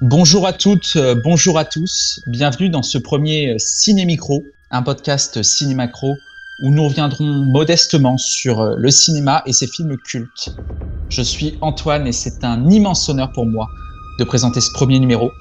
[0.00, 2.20] Bonjour à toutes, euh, bonjour à tous.
[2.28, 6.14] Bienvenue dans ce premier euh, Ciné Micro, un podcast ciné-macro
[6.62, 10.54] où nous reviendrons modestement sur euh, le cinéma et ses films cultes.
[11.08, 13.66] Je suis Antoine et c'est un immense honneur pour moi
[14.20, 15.32] de présenter ce premier numéro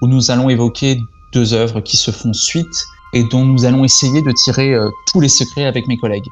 [0.00, 0.98] où nous allons évoquer
[1.32, 4.74] deux œuvres qui se font suite et dont nous allons essayer de tirer
[5.12, 6.26] tous les secrets avec mes collègues.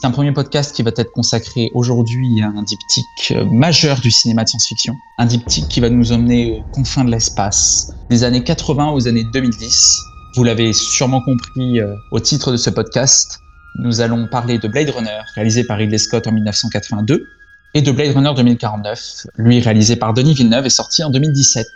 [0.00, 4.12] C'est un premier podcast qui va être consacré aujourd'hui à un diptyque euh, majeur du
[4.12, 4.96] cinéma de science-fiction.
[5.18, 9.24] Un diptyque qui va nous emmener aux confins de l'espace, des années 80 aux années
[9.24, 9.98] 2010.
[10.36, 13.40] Vous l'avez sûrement compris euh, au titre de ce podcast,
[13.80, 17.26] nous allons parler de Blade Runner, réalisé par Ridley Scott en 1982,
[17.74, 21.66] et de Blade Runner 2049, lui réalisé par Denis Villeneuve et sorti en 2017.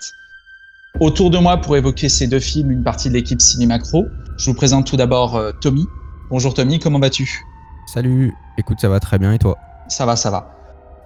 [1.00, 4.06] Autour de moi pour évoquer ces deux films, une partie de l'équipe Cinémacro.
[4.38, 5.88] Je vous présente tout d'abord euh, Tommy.
[6.30, 7.51] Bonjour Tommy, comment vas-tu?
[7.86, 10.54] Salut, écoute, ça va très bien et toi Ça va, ça va.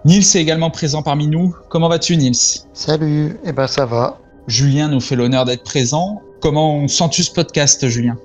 [0.04, 1.54] Nils est également présent parmi nous.
[1.68, 2.36] Comment vas-tu, Nils?
[2.74, 4.18] Salut, eh ben ça va.
[4.46, 6.22] Julien nous fait l'honneur d'être présent.
[6.40, 8.16] Comment sens-tu ce podcast, Julien?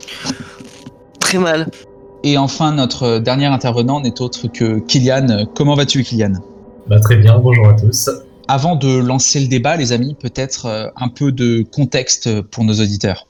[1.19, 1.67] Très mal.
[2.23, 5.45] Et enfin, notre dernier intervenant n'est autre que Kylian.
[5.55, 6.33] Comment vas-tu, Kylian?
[6.87, 8.09] Bah, Très bien, bonjour à tous.
[8.47, 12.73] Avant de lancer le débat, les amis, peut-être euh, un peu de contexte pour nos
[12.73, 13.25] auditeurs.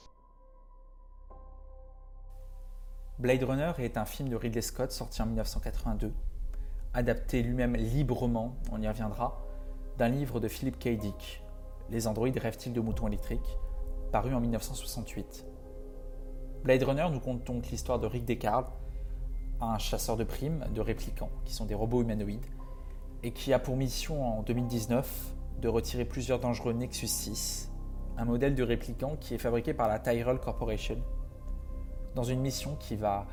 [3.22, 6.12] Blade Runner est un film de Ridley Scott sorti en 1982,
[6.96, 9.46] adapté lui-même librement, on y reviendra,
[10.00, 10.98] d'un livre de Philip K.
[10.98, 11.44] Dick,
[11.92, 13.60] Les androïdes rêvent-ils de moutons électriques,
[14.12, 15.46] paru en 1968.
[16.64, 18.72] Blade Runner nous compte donc l'histoire de Rick Deckard,
[19.62, 22.48] un chasseur de primes de réplicants, qui sont des robots humanoïdes,
[23.22, 27.72] et qui a pour mission en 2019 de retirer plusieurs dangereux Nexus 6,
[28.18, 30.98] un modèle de réplicant qui est fabriqué par la Tyrell Corporation,
[32.16, 33.26] dans une mission qui va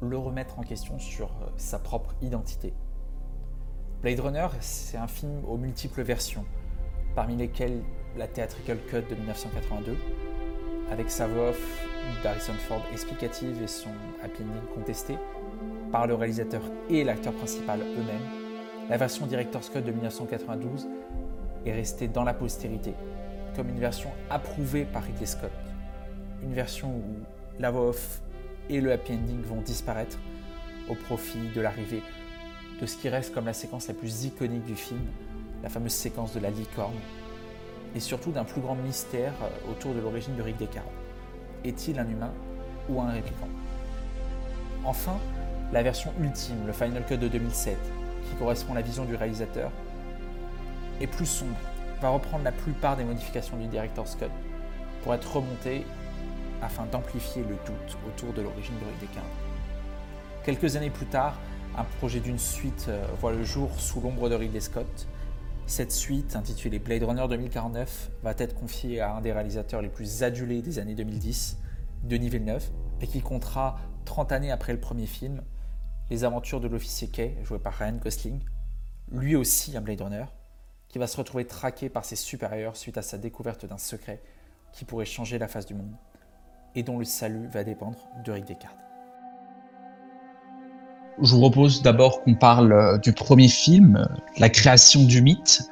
[0.00, 2.74] le remettre en question sur euh, sa propre identité.
[4.02, 6.44] Blade Runner, c'est un film aux multiples versions,
[7.14, 7.82] parmi lesquelles
[8.16, 9.96] la Theatrical Cut de 1982,
[10.90, 11.88] avec sa voix off
[12.22, 13.90] d'Harrison Ford explicative et son
[14.22, 15.18] happy ending contesté
[15.90, 18.46] par le réalisateur et l'acteur principal eux-mêmes,
[18.88, 20.86] la version Director's Cut de 1992
[21.64, 22.94] est restée dans la postérité,
[23.56, 25.50] comme une version approuvée par Ridley Scott.
[26.42, 28.20] Une version où la voix off
[28.68, 30.18] et le happy ending vont disparaître
[30.88, 32.02] au profit de l'arrivée
[32.80, 35.00] de ce qui reste comme la séquence la plus iconique du film,
[35.62, 36.94] la fameuse séquence de la licorne,
[37.94, 40.84] et surtout d'un plus grand mystère euh, autour de l'origine de Rick Deckard.
[41.64, 42.32] Est-il un humain
[42.88, 43.48] ou un répliquant
[44.84, 45.18] Enfin,
[45.72, 47.76] la version ultime, le Final Cut de 2007,
[48.28, 49.70] qui correspond à la vision du réalisateur,
[51.00, 51.56] est plus sombre,
[52.00, 54.26] va reprendre la plupart des modifications du Director's Cut
[55.02, 55.86] pour être remontée
[56.62, 59.24] afin d'amplifier le doute autour de l'origine de Rick Deckard.
[60.44, 61.38] Quelques années plus tard,
[61.76, 65.08] un projet d'une suite euh, voit le jour sous l'ombre de Ridley Scott.
[65.66, 70.22] Cette suite, intitulée Blade Runner 2049, va être confiée à un des réalisateurs les plus
[70.22, 71.58] adulés des années 2010,
[72.04, 72.64] Denis Villeneuve,
[73.00, 75.42] et qui comptera 30 années après le premier film,
[76.08, 78.40] les aventures de l'officier Kay, joué par Ryan Gosling,
[79.10, 80.24] lui aussi un Blade Runner,
[80.88, 84.22] qui va se retrouver traqué par ses supérieurs suite à sa découverte d'un secret
[84.72, 85.94] qui pourrait changer la face du monde
[86.76, 88.76] et dont le salut va dépendre de Rick Descartes.
[91.22, 94.04] Je vous propose d'abord qu'on parle euh, du premier film, euh,
[94.38, 95.62] la création du mythe,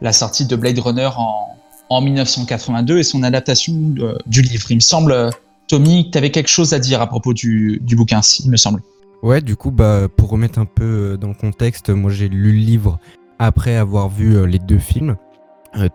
[0.00, 1.52] la sortie de Blade Runner en,
[2.00, 4.70] 1982 et son adaptation euh, du livre.
[4.70, 5.30] Il me semble,
[5.68, 8.80] Tommy, que tu avais quelque chose à dire à propos du, bouquin, il me semble.
[9.22, 12.58] Ouais, du coup, bah, pour remettre un peu dans le contexte, moi j'ai lu le
[12.58, 12.98] livre
[13.38, 15.16] après avoir vu les deux films,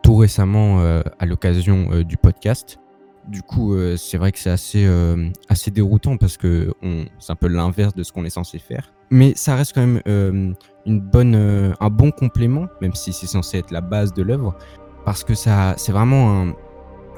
[0.01, 0.79] tout récemment
[1.19, 2.80] à l'occasion du podcast.
[3.27, 6.73] Du coup, euh, c'est vrai que c'est assez, euh, assez déroutant parce que
[7.19, 8.93] c'est un peu l'inverse de ce qu'on est censé faire.
[9.11, 10.53] Mais ça reste quand même euh,
[10.85, 11.35] une bonne,
[11.79, 14.55] un bon complément, même si c'est censé être la base de l'œuvre,
[15.05, 16.55] parce que ça, c'est vraiment un,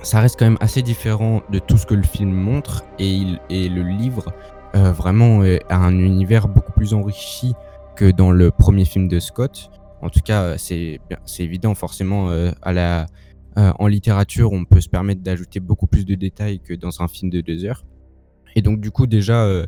[0.02, 3.82] ça reste quand même assez différent de tout ce que le film montre et, le
[3.84, 4.34] livre
[4.74, 7.54] vraiment a un univers beaucoup plus enrichi
[7.96, 9.70] que dans le premier film de Scott.
[10.02, 11.00] En tout cas, c'est
[11.38, 12.30] évident forcément
[12.64, 13.06] à la
[13.56, 17.30] en littérature, on peut se permettre d'ajouter beaucoup plus de détails que dans un film
[17.30, 17.84] de deux heures.
[18.56, 19.66] Et donc, du coup, déjà, euh,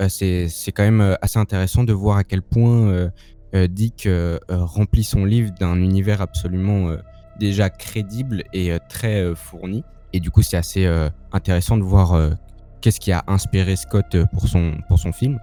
[0.00, 3.10] euh, c'est quand même assez intéressant de voir à quel point
[3.52, 4.08] Dick
[4.48, 6.96] remplit son livre d'un univers absolument
[7.38, 9.84] déjà crédible et très fourni.
[10.12, 10.86] Et du coup, c'est assez
[11.32, 12.30] intéressant de voir
[12.80, 15.38] qu'est-ce qui a inspiré Scott pour son, pour son film.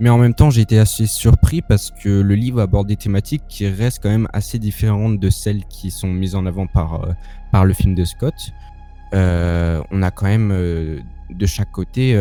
[0.00, 3.42] Mais en même temps, j'ai été assez surpris parce que le livre aborde des thématiques
[3.48, 7.12] qui restent quand même assez différentes de celles qui sont mises en avant par, euh,
[7.50, 8.52] par le film de Scott.
[9.14, 11.00] Euh, on a quand même euh,
[11.30, 12.16] de chaque côté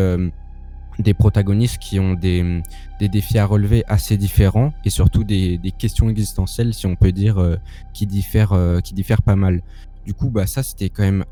[0.98, 2.64] des protagonistes qui ont des,
[3.00, 7.12] des, défis à relever assez différents et surtout des, des questions existentielles, si on peut
[7.12, 7.58] dire,
[7.94, 9.62] qui, diffèrent, qui diffèrent pas mal.
[10.08, 11.24] Du coup, bah, ça, c'était quand même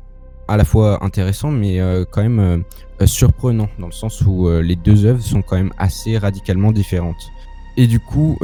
[0.48, 2.58] à la fois intéressant, mais euh, quand même euh,
[3.02, 7.30] euh, surprenant, dans le sens où les deux œuvres sont quand même assez radicalement différentes.
[7.78, 8.38] Et du coup,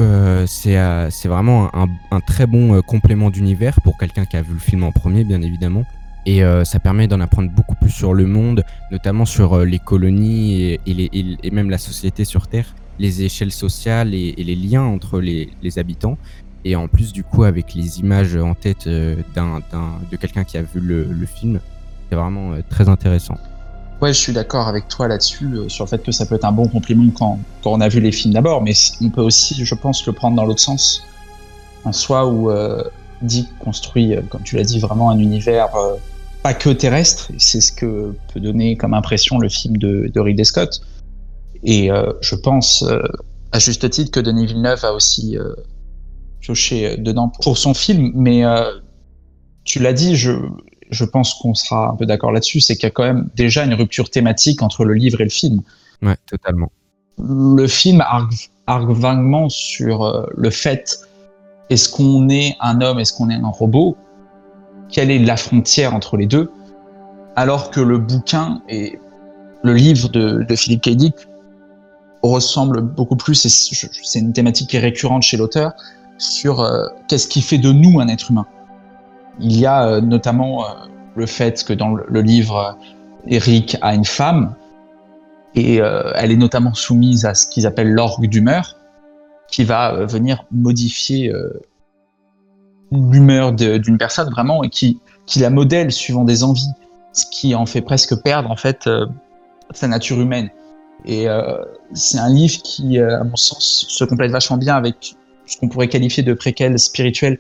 [0.47, 0.77] c'est
[1.11, 4.85] c'est vraiment un, un, très bon complément d'univers pour quelqu'un qui a vu le film
[4.85, 5.85] en premier, bien évidemment.
[6.27, 10.81] Et ça permet d'en apprendre beaucoup plus sur le monde, notamment sur les colonies et,
[10.87, 15.79] et, même la société sur Terre, les échelles sociales et, les liens entre les, les
[15.79, 16.19] habitants.
[16.67, 19.63] Et en plus, du coup, avec les images en tête d'un
[20.11, 21.59] de quelqu'un qui a vu le, le film,
[22.13, 23.39] c'est vraiment euh, très intéressant.
[24.03, 26.45] Ouais, je suis d'accord avec toi là-dessus, euh, sur le fait que ça peut être
[26.45, 29.75] un bon compliment quand, on a vu les films d'abord, mais on peut aussi, je
[29.75, 31.05] pense, le prendre dans l'autre sens.
[31.85, 32.85] En soi, où euh,
[33.23, 35.71] Dick construit, comme tu l'as dit, vraiment un univers
[36.43, 40.45] pas que terrestre, c'est ce que peut donner comme impression le film de, de Ridley
[40.45, 40.83] Scott.
[41.63, 41.89] Et
[42.21, 42.85] je pense,
[43.53, 45.39] à juste titre, que Denis Villeneuve a aussi
[46.41, 48.43] pioché dedans pour son film, mais
[49.63, 50.33] tu l'as dit, je,
[50.93, 53.65] je pense qu'on sera un peu d'accord là-dessus, c'est qu'il y a quand même déjà
[53.65, 55.63] une rupture thématique entre le livre et le film.
[56.03, 56.71] Ouais, totalement.
[57.19, 61.01] Le film argue, vaguement sur euh, le fait
[61.71, 63.97] est-ce qu'on est un homme, est-ce qu'on est un robot?
[64.91, 66.51] Quelle est la frontière entre les deux?
[67.35, 68.99] Alors que le bouquin et
[69.63, 70.91] le livre de, Philippe K.
[70.91, 71.15] Dick
[72.23, 75.73] ressemblent beaucoup plus, et c'est une thématique qui est récurrente chez l'auteur,
[76.19, 78.47] sur euh, qu'est-ce qui fait de nous un être humain
[79.41, 80.69] il y a euh, notamment euh,
[81.17, 82.79] le fait que dans le livre,
[83.27, 84.55] Eric a une femme,
[85.55, 88.77] et euh, elle est notamment soumise à ce qu'ils appellent l'orgue d'humeur,
[89.49, 91.31] qui va venir modifier
[92.91, 94.99] l'humeur d'une personne vraiment et qui,
[95.37, 96.73] la modèle suivant des envies,
[97.13, 98.89] ce qui en fait presque perdre en fait
[99.73, 100.49] sa nature humaine.
[101.05, 101.27] Et
[101.93, 105.89] c'est un livre qui, à mon sens, se complète vachement bien avec ce qu'on pourrait
[105.89, 107.39] qualifier de préquel spirituel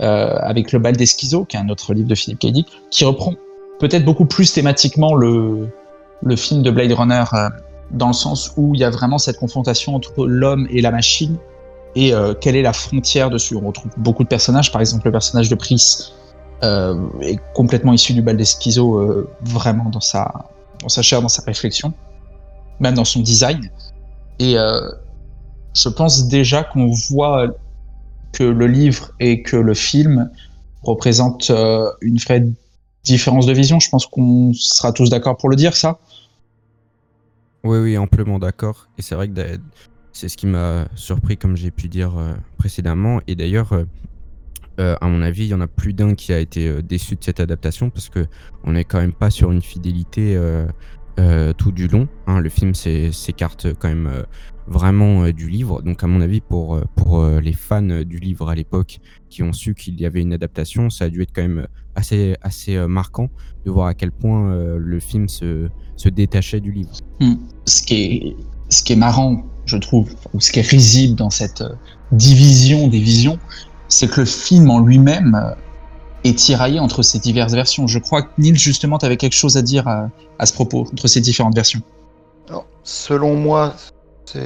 [0.00, 2.46] avec Le bal des schizos, qui est un autre livre de Philippe K.
[2.90, 3.34] qui reprend
[3.78, 5.68] peut-être beaucoup plus thématiquement le,
[6.36, 7.48] film de Blade Runner, euh,
[7.90, 11.36] dans le sens où il y a vraiment cette confrontation entre l'homme et la machine,
[11.96, 13.56] et euh, quelle est la frontière dessus.
[13.56, 16.12] On retrouve beaucoup de personnages, par exemple le personnage de Pris
[17.22, 20.30] est complètement issu du bal des schizos, vraiment dans sa
[21.00, 21.94] chair, dans sa réflexion,
[22.80, 23.70] même dans son design.
[24.38, 24.56] Et
[25.74, 27.46] je pense déjà qu'on voit
[28.32, 30.30] que le livre et que le film
[30.82, 32.46] représentent euh, une vraie
[33.04, 33.80] différence de vision.
[33.80, 35.98] Je pense qu'on sera tous d'accord pour le dire, ça.
[37.64, 38.88] Oui, oui, amplement d'accord.
[38.98, 39.58] Et c'est vrai que
[40.12, 43.20] c'est ce qui m'a surpris, comme j'ai pu dire euh, précédemment.
[43.26, 43.72] Et d'ailleurs,
[44.78, 47.22] euh, à mon avis, il y en a plus d'un qui a été déçu de
[47.22, 48.26] cette adaptation parce que
[48.64, 50.40] on n'est quand même pas sur une fidélité
[51.58, 52.08] tout du long.
[52.26, 52.40] Hein.
[52.40, 54.24] Le film s'écarte quand même
[54.70, 55.82] vraiment euh, du livre.
[55.82, 59.42] Donc à mon avis, pour, euh, pour euh, les fans du livre à l'époque qui
[59.42, 62.78] ont su qu'il y avait une adaptation, ça a dû être quand même assez, assez
[62.86, 63.28] marquant
[63.66, 66.92] de voir à quel point le film se, se détachait du livre.
[67.20, 67.34] Hmm.
[67.66, 68.36] Ce, qui est,
[68.70, 71.62] ce qui est marrant, je trouve, ou ce qui est risible dans cette
[72.12, 73.38] division des visions,
[73.88, 75.54] c'est que le film en lui-même
[76.24, 77.86] est tiraillé entre ces diverses versions.
[77.86, 80.86] Je crois que Neil, justement, tu avais quelque chose à dire à, à ce propos,
[80.92, 81.82] entre ces différentes versions.
[82.48, 83.74] Alors, selon moi,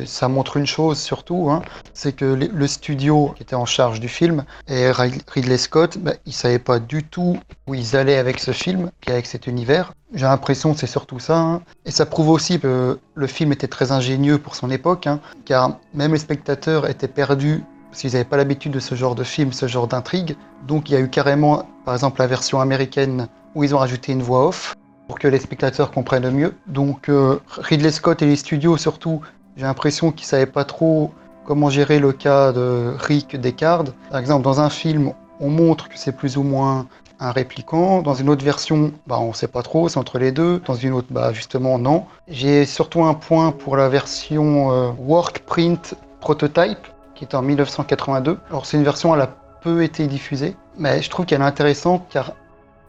[0.05, 1.63] ça montre une chose surtout, hein,
[1.93, 6.33] c'est que le studio qui était en charge du film et Ridley Scott, bah, ils
[6.33, 9.93] savaient pas du tout où ils allaient avec ce film, avec cet univers.
[10.15, 11.37] J'ai l'impression que c'est surtout ça.
[11.37, 11.63] Hein.
[11.85, 15.79] Et ça prouve aussi que le film était très ingénieux pour son époque, hein, car
[15.93, 19.53] même les spectateurs étaient perdus parce qu'ils n'avaient pas l'habitude de ce genre de film,
[19.53, 20.37] ce genre d'intrigue.
[20.67, 24.13] Donc il y a eu carrément, par exemple, la version américaine où ils ont rajouté
[24.13, 24.75] une voix off
[25.07, 26.55] pour que les spectateurs comprennent mieux.
[26.67, 29.21] Donc euh, Ridley Scott et les studios surtout
[29.57, 31.13] j'ai l'impression qu'ils ne savaient pas trop
[31.45, 33.95] comment gérer le cas de Rick Descartes.
[34.11, 36.87] Par exemple, dans un film, on montre que c'est plus ou moins
[37.21, 38.03] un répliquant.
[38.03, 40.61] Dans une autre version, bah, on ne sait pas trop, c'est entre les deux.
[40.67, 42.07] Dans une autre, bah, justement, non.
[42.29, 48.39] J'ai surtout un point pour la version euh, Work Print Prototype, qui est en 1982.
[48.49, 49.31] Alors, c'est une version, elle a
[49.61, 52.33] peu été diffusée, mais je trouve qu'elle est intéressante car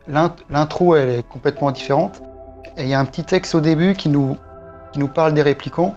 [0.08, 2.22] l'intro, elle est complètement différente.
[2.78, 4.38] Et il y a un petit texte au début qui nous,
[4.92, 5.96] qui nous parle des réplicants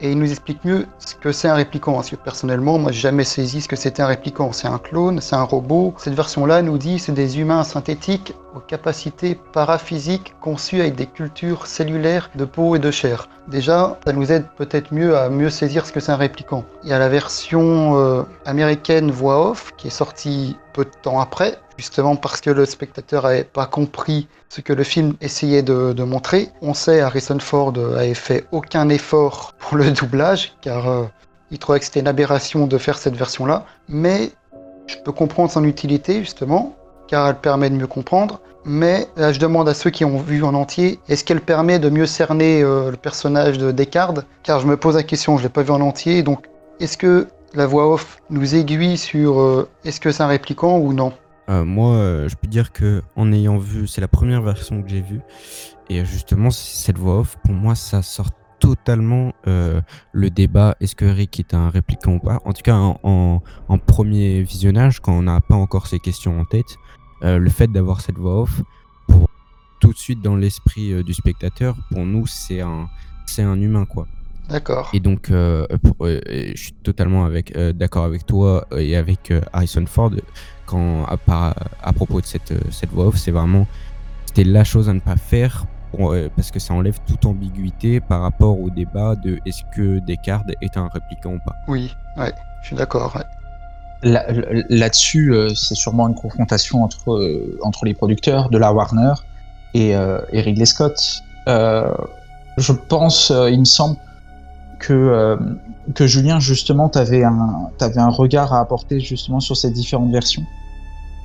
[0.00, 1.94] et il nous explique mieux ce que c'est un répliquant.
[1.94, 4.52] Parce que personnellement, moi, j'ai jamais saisi ce que c'était un répliquant.
[4.52, 5.94] C'est un clone, c'est un robot.
[5.98, 11.66] Cette version-là nous dit c'est des humains synthétiques aux capacités paraphysiques conçus avec des cultures
[11.66, 13.28] cellulaires de peau et de chair.
[13.48, 16.64] Déjà, ça nous aide peut-être mieux à mieux saisir ce que c'est un répliquant.
[16.82, 21.20] Il y a la version euh, américaine voix off qui est sortie peu de temps
[21.20, 26.02] après, justement parce que le spectateur n'avait pas compris ce que le film essayait de,
[26.02, 26.50] montrer.
[26.60, 31.04] On sait Harrison Ford avait fait aucun effort pour le doublage car euh,
[31.50, 34.32] il trouvait que c'était une aberration de faire cette version-là, mais
[34.86, 36.76] je peux comprendre son utilité justement
[37.06, 38.40] car elle permet de mieux comprendre.
[38.66, 41.90] Mais là, je demande à ceux qui ont vu en entier, est-ce qu'elle permet de
[41.90, 44.24] mieux cerner euh, le personnage de Descartes?
[44.42, 46.46] Car je me pose la question, je l'ai pas vu en entier, donc
[46.80, 50.92] est-ce que la voix off nous aiguille sur euh, est-ce que c'est un répliquant ou
[50.92, 51.12] non?
[51.48, 54.88] Euh, moi, euh, je peux dire que en ayant vu, c'est la première version que
[54.88, 55.20] j'ai vue,
[55.88, 58.30] et justement, cette voix off, pour moi, ça sort
[58.60, 62.40] totalement le débat est-ce que Rick est un répliquant ou pas?
[62.46, 63.40] En tout cas, en,
[63.84, 66.78] premier visionnage, quand on n'a pas encore ces questions en tête,
[67.20, 68.62] le fait d'avoir cette voix off,
[69.80, 72.88] tout de suite dans l'esprit du spectateur, pour nous, c'est un,
[73.26, 74.06] c'est un humain, quoi.
[74.48, 74.90] D'accord.
[74.92, 76.20] Et donc, euh, pour- euh,
[76.54, 80.10] je suis totalement avec, euh, d'accord avec toi et avec euh, Harrison Ford
[80.66, 83.66] quand, à, par- à propos de cette, cette voix off, c'est vraiment
[84.26, 88.00] c'était la chose à ne pas faire pour, euh, parce que ça enlève toute ambiguïté
[88.00, 91.54] par rapport au débat de est-ce que Descartes est un répliquant ou pas.
[91.68, 92.32] Oui, ouais,
[92.62, 93.14] je suis d'accord.
[93.16, 93.22] ouais.
[94.02, 94.26] Là-
[94.68, 99.14] Là-dessus, euh, c'est sûrement une confrontation entre, euh, entre les producteurs de la Warner
[99.72, 100.98] et, euh, et Ridley Scott.
[101.48, 101.94] Euh,
[102.58, 103.96] je pense, euh, il me semble,
[104.86, 105.36] que, euh,
[105.94, 110.12] que Julien, justement, tu avais un, t'avais un regard à apporter justement sur ces différentes
[110.12, 110.44] versions.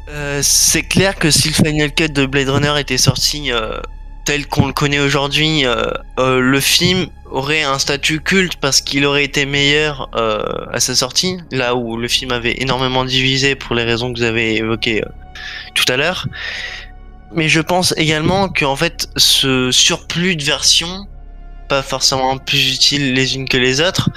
[0.09, 3.79] Euh, c'est clair que si le Final Cut de Blade Runner était sorti euh,
[4.25, 5.63] tel qu'on le connaît aujourd'hui,
[6.17, 10.09] le film aurait un statut culte parce qu'il aurait été meilleur
[10.71, 14.25] à sa sortie, là où le film avait énormément divisé pour les raisons que vous
[14.25, 15.03] avez évoquées
[15.73, 16.27] tout à l'heure.
[17.33, 21.07] Mais je pense également qu'en fait, ce surplus de versions,
[21.69, 24.09] pas forcément plus utiles les unes que les autres,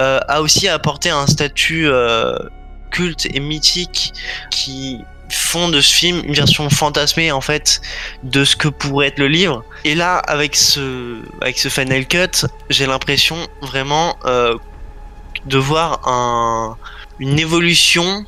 [0.00, 2.36] euh, a aussi apporté un statut euh,
[2.90, 4.12] culte et mythique
[4.50, 4.98] qui
[5.30, 7.80] font de ce film une version fantasmée en fait
[8.22, 9.64] de ce que pourrait être le livre.
[9.84, 14.56] Et là, avec ce, avec ce Final Cut, j'ai l'impression vraiment euh,
[15.46, 16.76] de voir un,
[17.18, 18.24] une évolution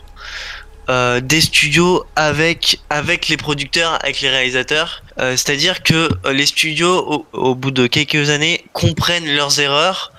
[0.90, 5.02] euh, des studios avec avec les producteurs, avec les réalisateurs.
[5.18, 10.12] Euh, C'est-à-dire que euh, les studios, au, bout de quelques années, comprennent leurs erreurs,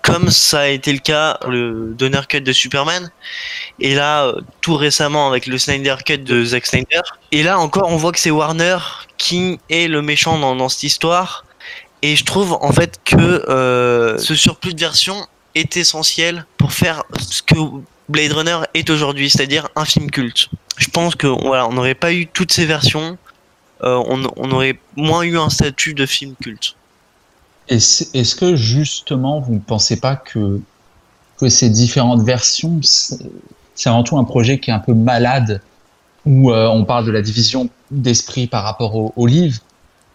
[0.00, 3.10] comme ça a été le cas pour le Donner Cut de Superman.
[3.80, 7.02] Et là, tout récemment avec le Snyder Cut de Zack Snyder.
[7.32, 8.78] Et là encore, on voit que c'est Warner
[9.18, 11.44] qui est le méchant dans, cette histoire.
[12.00, 17.42] Et je trouve en fait que ce surplus de versions est essentiel pour faire ce
[17.42, 17.56] que
[18.08, 20.48] Blade Runner est aujourd'hui, c'est-à-dire un film culte.
[20.76, 23.18] Je pense que voilà, on n'aurait pas eu toutes ces versions,
[23.84, 26.74] euh, on, aurait moins eu un statut de film culte.
[27.68, 30.60] Est-ce que justement, vous ne pensez pas que,
[31.48, 35.60] ces différentes versions, c'est avant tout un projet qui est un peu malade,
[36.26, 39.60] où euh, on parle de la division d'esprit par rapport au, au livre,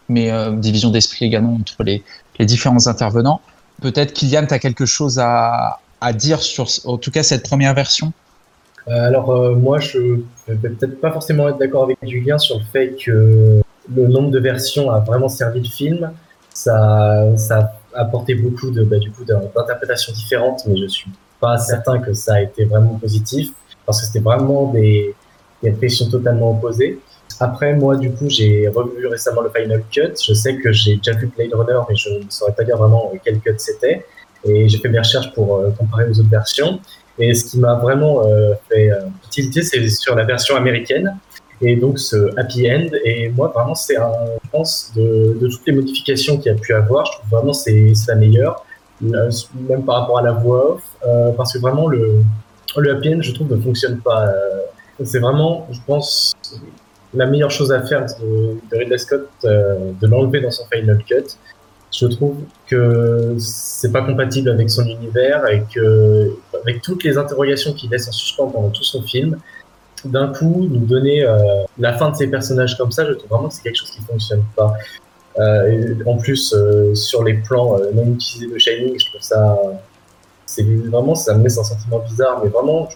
[0.09, 2.03] mais euh, division d'esprit également entre les,
[2.39, 3.39] les différents intervenants.
[3.81, 7.73] Peut-être Kylian, tu as quelque chose à, à dire sur, en tout cas, cette première
[7.73, 8.11] version?
[8.87, 12.65] Euh, alors euh, moi, je vais peut-être pas forcément être d'accord avec Julien sur le
[12.65, 13.61] fait que
[13.95, 16.11] le nombre de versions a vraiment servi le film.
[16.53, 17.55] Ça, ça
[17.93, 21.99] a apporté beaucoup de, bah, du coup, d'in- d'interprétations différentes, mais je suis pas certain
[21.99, 23.51] que ça a été vraiment positif
[23.85, 25.15] parce que c'était vraiment des,
[25.61, 26.99] des réflexions totalement opposées.
[27.39, 30.13] Après, moi, du coup, j'ai revu récemment le Final Cut.
[30.27, 33.11] Je sais que j'ai déjà vu Blade Runner, mais je ne saurais pas dire vraiment
[33.23, 34.05] quel cut c'était.
[34.45, 36.79] Et j'ai fait mes recherches pour euh, comparer aux autres versions.
[37.19, 41.17] Et ce qui m'a vraiment euh, fait euh, tilter, c'est sur la version américaine.
[41.61, 42.87] Et donc ce happy end.
[43.05, 44.11] Et moi, vraiment, c'est un,
[44.43, 47.93] je pense, de, toutes les modifications qu'il y a pu avoir, je trouve vraiment c'est
[48.07, 48.65] la meilleure.
[49.01, 52.23] Même par rapport à la voix off, euh, parce que vraiment le,
[52.77, 54.27] happy end, je trouve, ne fonctionne pas.
[54.27, 54.61] Euh,
[55.03, 56.33] c'est vraiment, je pense,
[57.13, 61.03] la meilleure chose à faire de, de Ridley Scott, euh, de l'enlever dans son final
[61.05, 61.35] cut.
[61.93, 67.73] Je trouve que c'est pas compatible avec son univers et que, avec toutes les interrogations
[67.73, 69.37] qu'il laisse en suspens pendant tout son film,
[70.03, 73.47] d'un coup, nous donner euh, la fin de ces personnages comme ça, je trouve vraiment
[73.47, 74.73] que c'est quelque chose qui fonctionne pas.
[75.37, 79.57] Euh, en plus, euh, sur les plans non utilisés de Shining, je trouve ça,
[80.45, 82.89] c'est vraiment, ça me laisse un sentiment bizarre, mais vraiment,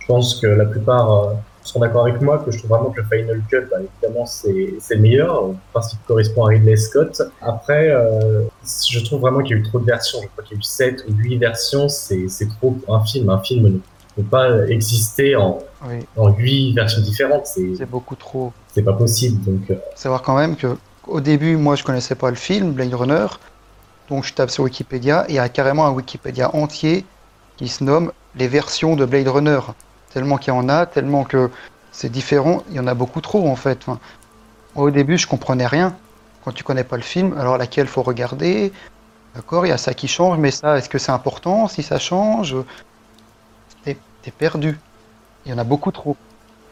[0.00, 3.06] je pense que la plupart seront d'accord avec moi que je trouve vraiment que le
[3.06, 7.22] Final Cut, bah, évidemment, c'est le meilleur, parce qu'il correspond à Ridley Scott.
[7.40, 8.42] Après, euh,
[8.88, 10.18] je trouve vraiment qu'il y a eu trop de versions.
[10.22, 12.28] Je crois qu'il y a eu 7 ou 8 versions, c'est
[12.58, 13.30] trop pour un film.
[13.30, 18.16] Un film ne peut pas exister en, Oui, en 8 versions différentes, c'est c'est beaucoup
[18.16, 18.52] trop.
[18.74, 19.42] c'est pas possible.
[19.44, 20.76] Donc, euh, savoir quand même que
[21.06, 23.26] au début, moi, je connaissais pas le film Blade Runner,
[24.08, 27.04] donc je tape sur Wikipédia et il y a carrément un Wikipédia entier
[27.56, 29.60] qui se nomme les versions de Blade Runner.
[30.12, 31.50] Tellement qu'il y en a, tellement que
[31.90, 33.86] c'est différent, il y en a beaucoup trop en fait.
[34.74, 35.94] Au début, je comprenais rien.
[36.44, 38.72] Quand tu connais pas le film, alors laquelle faut regarder?
[39.34, 41.68] D'accord, il y a ça qui change, mais ça, est-ce que c'est important?
[41.68, 42.56] Si ça change
[43.84, 44.78] t'es perdu.
[45.44, 46.16] Il y en a beaucoup trop.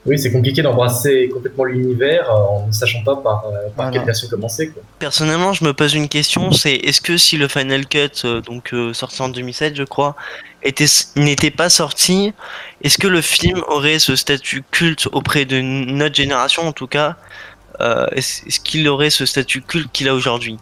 [0.07, 3.91] Oui, c'est compliqué d'embrasser complètement l'univers euh, en ne sachant pas par, euh, par Voilà.
[3.93, 4.71] quelle version commencer.
[4.71, 4.83] Quoi.
[4.99, 8.73] Personnellement, je me pose une question, c'est est-ce que si le Final Cut, euh, donc
[8.73, 10.17] euh, sorti en 2007, je crois,
[10.63, 12.33] était n'était pas sorti,
[12.83, 17.17] est-ce que le film aurait ce statut culte auprès de notre génération en tout cas
[17.83, 20.57] euh, Est-ce est-ce qu'il aurait ce statut culte qu'il a aujourd'hui?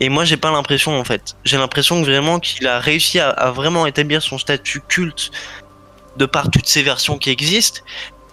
[0.00, 1.34] Et moi, j'ai pas l'impression en fait.
[1.44, 5.30] J'ai l'impression que vraiment qu'il a réussi à, à vraiment établir son statut culte
[6.16, 7.80] de par toutes ces versions qui existent.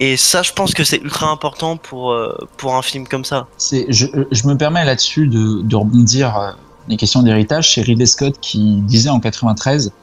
[0.02, 3.46] Et ça, je pense que c'est ultra important pour, euh, pour un film comme ça.
[3.60, 6.52] Je, je me permets là-dessus de, de rebondir euh,
[6.88, 7.76] les questions d'héritage.
[7.76, 9.94] C'est Ridley Scott qui disait en 93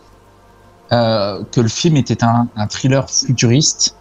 [0.93, 3.97] euh, que le film était un, un thriller futuriste,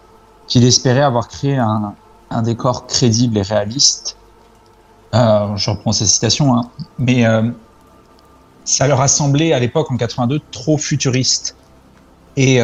[0.46, 1.94] qu'il espérait avoir créé un,
[2.30, 4.16] un décor crédible et réaliste.
[5.12, 6.70] Je reprends sa citation, hein.
[6.98, 7.24] mais
[8.64, 11.56] ça leur a semblé à l'époque en 82 trop futuriste.
[12.36, 12.56] Et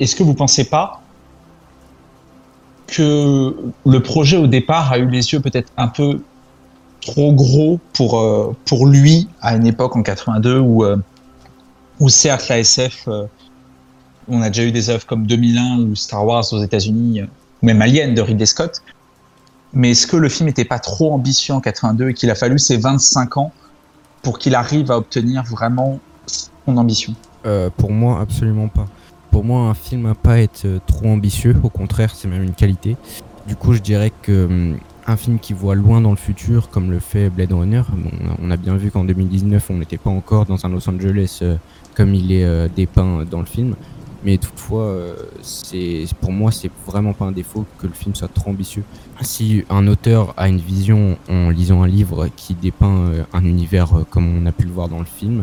[0.00, 1.01] est-ce que vous pensez pas
[2.92, 3.56] que
[3.86, 6.20] le projet au départ a eu les yeux peut-être un peu
[7.00, 10.96] trop gros pour, euh, pour lui à une époque en 82 où, euh,
[11.98, 13.24] où certes la SF, euh,
[14.28, 17.82] on a déjà eu des œuvres comme 2001 ou Star Wars aux États-Unis, ou même
[17.82, 18.82] Alien de Ridley Scott.
[19.72, 22.58] Mais est-ce que le film n'était pas trop ambitieux en 82 et qu'il a fallu
[22.58, 23.52] ces 25 ans
[24.22, 27.14] pour qu'il arrive à obtenir vraiment son ambition?
[27.76, 28.86] Pour moi, absolument pas.
[29.32, 31.56] Pour moi, un film n'a pas à être euh, trop ambitieux.
[31.62, 32.96] Au contraire, c'est même une qualité.
[33.48, 36.90] Du coup, je dirais que hum, un film qui voit loin dans le futur, comme
[36.90, 37.82] le fait Blade Runner,
[38.40, 41.56] on a bien vu qu'en 2019, on n'était pas encore dans un Los Angeles euh,
[41.94, 43.74] comme il est euh, dépeint dans le film.
[44.22, 44.94] Mais toutefois,
[46.20, 48.84] pour moi, c'est vraiment pas un défaut que le film soit trop ambitieux.
[49.20, 54.32] Si un auteur a une vision en lisant un livre qui dépeint un univers comme
[54.32, 55.42] on a pu le voir dans le film,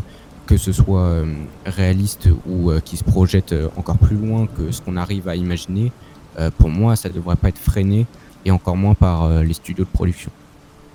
[0.50, 1.26] que ce soit euh,
[1.64, 5.36] réaliste ou euh, qui se projette euh, encore plus loin que ce qu'on arrive à
[5.36, 5.92] imaginer,
[6.58, 8.06] pour moi, ça devrait pas être freiné
[8.46, 10.32] et encore moins par les studios de production.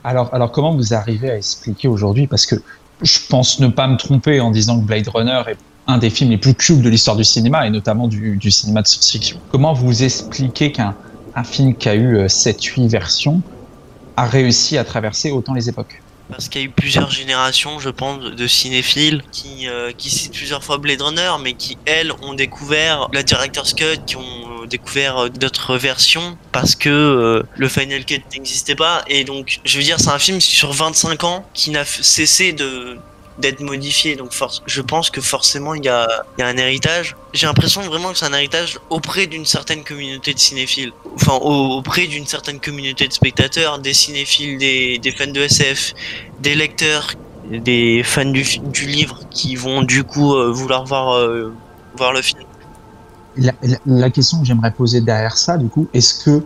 [0.03, 2.27] Alors, alors comment vous arrivez à expliquer aujourd'hui?
[2.27, 2.55] Parce que
[3.03, 6.31] je pense ne pas me tromper en disant que Blade Runner est un des films
[6.31, 9.39] les plus cultes de l'histoire du cinéma et notamment du, du cinéma de science-fiction.
[9.51, 10.95] Comment vous expliquez qu'un
[11.35, 13.43] un film qui a eu 7-8 versions
[14.17, 16.01] a réussi à traverser autant les époques?
[16.31, 20.35] Parce qu'il y a eu plusieurs générations, je pense, de cinéphiles qui, euh, qui citent
[20.35, 25.19] plusieurs fois Blade Runner, mais qui, elles, ont découvert la Director's Cut, qui ont découvert
[25.19, 29.05] euh, d'autres versions, parce que euh, le Final Cut n'existait pas.
[29.09, 32.99] Et donc, je veux dire, c'est un film sur 25 ans qui n'a cessé de
[33.39, 34.17] d'être modifié.
[34.17, 34.31] Donc
[34.67, 36.07] je pense que forcément il y a,
[36.39, 37.17] y a un héritage.
[37.33, 40.93] J'ai l'impression vraiment que c'est un héritage auprès d'une certaine communauté de cinéphiles.
[41.17, 45.95] Enfin au- auprès d'une certaine communauté de spectateurs des cinéphiles des, fans de SF
[46.41, 47.13] des lecteurs,
[47.51, 48.45] des fans du,
[48.87, 51.53] livre qui vont du coup euh, vouloir voir, euh,
[51.97, 52.41] voir le film.
[53.37, 56.45] la, la- la question que j'aimerais poser derrière ça, du coup, est-ce que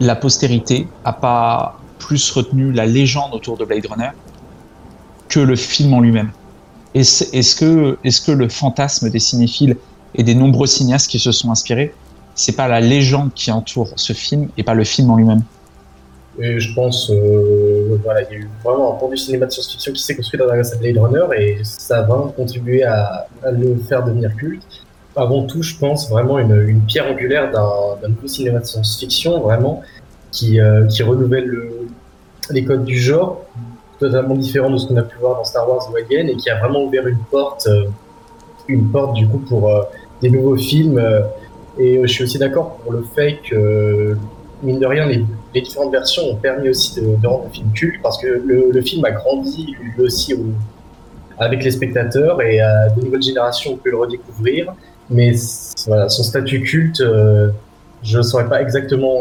[0.00, 4.10] la postérité a pas plus retenu la légende autour de Blade Runner
[5.36, 6.30] que le film en lui-même
[6.94, 9.76] Est-ce que, est que le fantasme des cinéphiles
[10.14, 11.92] et des nombreux cinéastes qui se sont inspirés,
[12.34, 15.42] c'est pas la légende qui entoure ce film et pas le film en lui-même?
[16.38, 19.92] Je pense, euh, voilà, il y a eu vraiment un pan du cinéma de science-fiction
[19.92, 23.50] qui s'est construit dans la grâce à Blade Runner et ça va contribuer à, à
[23.50, 24.62] le faire devenir culte.
[25.16, 29.82] Avant tout, je pense vraiment une, pierre angulaire d'un nouveau cinéma de science-fiction, vraiment,
[30.30, 31.88] qui, euh, renouvelle le-
[32.50, 33.44] les codes du genre,
[33.98, 36.58] totalement différent de ce qu'on a pu voir dans Star Wars ou et qui a
[36.58, 37.84] vraiment ouvert une porte, euh,
[38.68, 39.82] une porte du coup pour euh,
[40.20, 40.98] des nouveaux films.
[40.98, 41.22] euh,
[41.78, 44.16] et je suis aussi d'accord pour le fait que
[44.62, 45.24] mine de rien, les,
[45.60, 49.10] différentes versions ont permis aussi de, rendre le film culte parce que le, film a
[49.10, 50.52] grandi lui aussi au-
[51.38, 52.58] avec les spectateurs et
[52.96, 54.72] de nouvelles générations ont pu le redécouvrir.
[55.10, 55.34] Mais
[55.86, 57.02] voilà, son statut culte,
[58.02, 59.20] je ne saurais pas exactement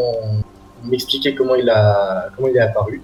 [0.85, 3.01] m'expliquer comment il a comment il est apparu.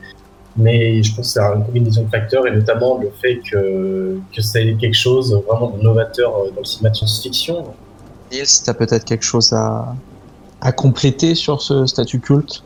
[0.56, 4.42] Mais je pense que c'est une combinaison de facteurs et notamment le fait que, que
[4.42, 7.78] c'est quelque chose vraiment de novateur euh, dans le cinéma de science-fiction.
[8.32, 9.96] Niels, tu as peut-être quelque chose à,
[10.62, 12.66] à compléter sur ce statut culte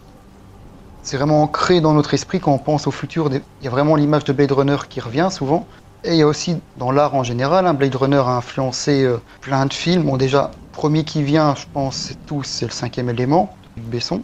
[1.04, 3.30] C'est vraiment ancré dans notre esprit quand on pense au futur.
[3.30, 5.68] des- Il y a vraiment l'image de Blade Runner qui revient souvent.
[6.04, 9.18] Et il y a aussi dans l'art en général, hein, Blade Runner a influencé euh,
[9.42, 10.04] plein de films.
[10.06, 13.90] Bon, déjà, premier qui vient, je pense, c'est tous, c'est le cinquième élément, de Luc
[13.90, 14.24] Besson,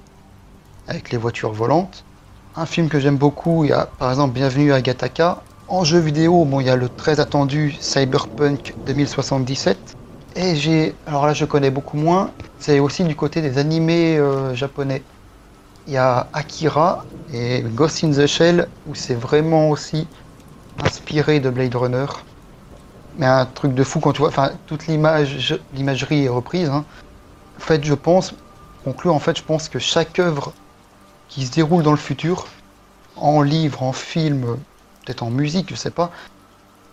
[0.87, 2.05] avec les voitures volantes.
[2.53, 5.41] Un film que j'aime beaucoup, il y a par exemple Bienvenue à Gattaca.
[5.67, 9.93] En jeu vidéo, bon, il y a le très attendu Cyberpunk 2077.
[10.35, 12.29] Et j'ai, alors là, je connais beaucoup moins.
[12.59, 15.01] C'est aussi du côté des animés euh, japonais.
[15.87, 20.07] Il y a Akira et Ghost in the Shell où c'est vraiment aussi
[20.83, 22.05] inspiré de Blade Runner.
[23.17, 26.69] Mais un truc de fou quand tu vois, enfin toute l'image, l'imagerie est reprise.
[26.69, 26.83] hein.
[27.57, 28.33] En fait, je pense,
[28.83, 30.53] conclure, en fait, je pense que chaque œuvre
[31.31, 32.45] qui se déroule dans le futur,
[33.15, 34.57] en livre, en film,
[35.03, 36.11] peut-être en musique, je sais pas,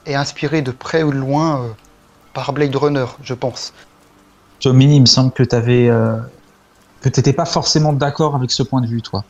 [0.06, 1.68] est inspiré de près ou de loin euh,
[2.32, 3.74] par Blade Runner, je pense.
[4.60, 5.90] Tommy, il me semble que tu avais
[7.00, 9.24] que t'étais pas forcément d'accord avec ce point de vue, toi.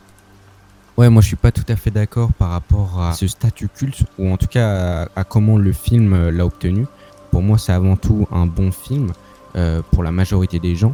[0.97, 4.03] Ouais, moi je suis pas tout à fait d'accord par rapport à ce statut culte,
[4.17, 6.87] ou en tout cas à, comment le film euh, l'a obtenu.
[7.31, 9.13] Pour moi, c'est avant tout un bon film
[9.55, 10.93] euh, pour la majorité des gens.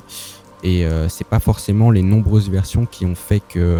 [0.65, 3.80] Et euh, c'est pas forcément les nombreuses versions qui ont fait que,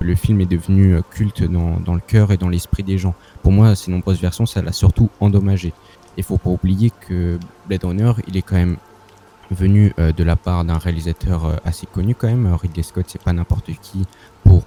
[0.00, 3.14] le film est devenu culte dans, le cœur et dans l'esprit des gens.
[3.42, 5.72] Pour moi, ces nombreuses versions, ça l'a surtout endommagé.
[6.16, 8.76] Il faut pas oublier que Blade Runner, il est quand même
[9.50, 12.52] venu euh, de la part d'un réalisateur euh, assez connu quand même.
[12.54, 14.06] Ridley Scott, c'est pas n'importe qui
[14.44, 14.64] pour,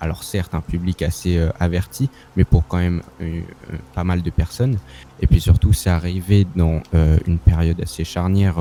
[0.00, 3.02] alors certes, un public assez euh, averti, mais pour quand même
[3.94, 4.78] pas mal de personnes.
[5.20, 6.82] Et puis surtout, c'est arrivé dans
[7.26, 8.56] une période assez charnière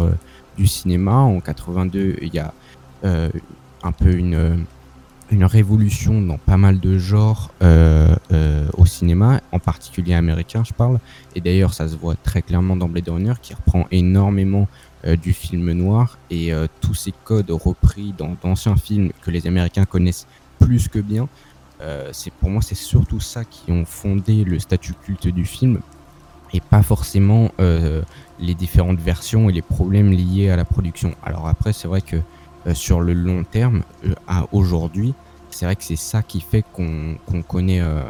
[0.60, 1.16] du cinéma.
[1.16, 2.54] En 82, il y a
[3.04, 4.12] un peu
[5.32, 10.74] une révolution dans pas mal de genres euh, euh, au cinéma, en particulier américain, je
[10.74, 11.00] parle.
[11.36, 14.68] Et d'ailleurs, ça se voit très clairement dans Blade Runner, qui reprend énormément
[15.06, 19.48] euh, du film noir et euh, tous ces codes repris dans d'anciens films que les
[19.48, 20.28] Américains connaissent
[20.60, 21.30] plus que bien.
[21.82, 25.80] Euh, c'est pour moi, c'est surtout ça qui ont fondé le statut culte du film
[26.52, 27.52] et pas forcément
[28.40, 31.14] les différentes versions et les problèmes liés à la production.
[31.24, 32.18] Alors après, c'est vrai que
[32.68, 35.14] euh, sur le long terme, euh, à aujourd'hui,
[35.50, 38.04] c'est vrai que c'est ça qui fait qu'on connaît euh,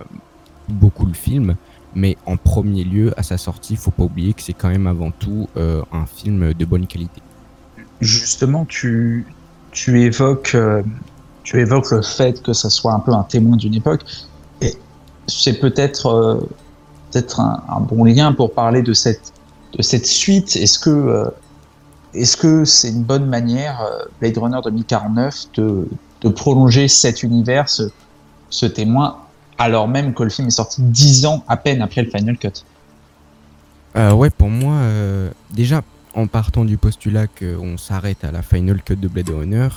[0.67, 1.55] beaucoup le film.
[1.95, 4.85] Mais en premier lieu, à sa sortie, il faut pas oublier que c'est quand même
[4.85, 7.19] avant tout un film de bonne qualité.
[7.99, 9.25] Justement, tu,
[9.71, 10.55] tu, évoques,
[11.41, 14.01] tu évoques le fait que ça soit un peu un témoin d'une époque.
[15.25, 16.47] C'est peut-être
[17.11, 19.33] peut-être un, un, bon lien pour parler de cette,
[19.73, 20.55] de cette suite.
[20.55, 21.31] Est-ce que
[22.13, 25.87] est-ce que c'est une bonne manière, euh, Blade Runner 2049, de,
[26.35, 29.17] prolonger cet univers, ce, témoin,
[29.57, 32.63] alors même que le film est sorti dix ans à peine après le Final Cut?
[33.95, 35.81] Euh, Ouais, pour moi, euh, déjà,
[36.13, 39.69] en partant du postulat qu'on s'arrête à la Final Cut de Blade Runner,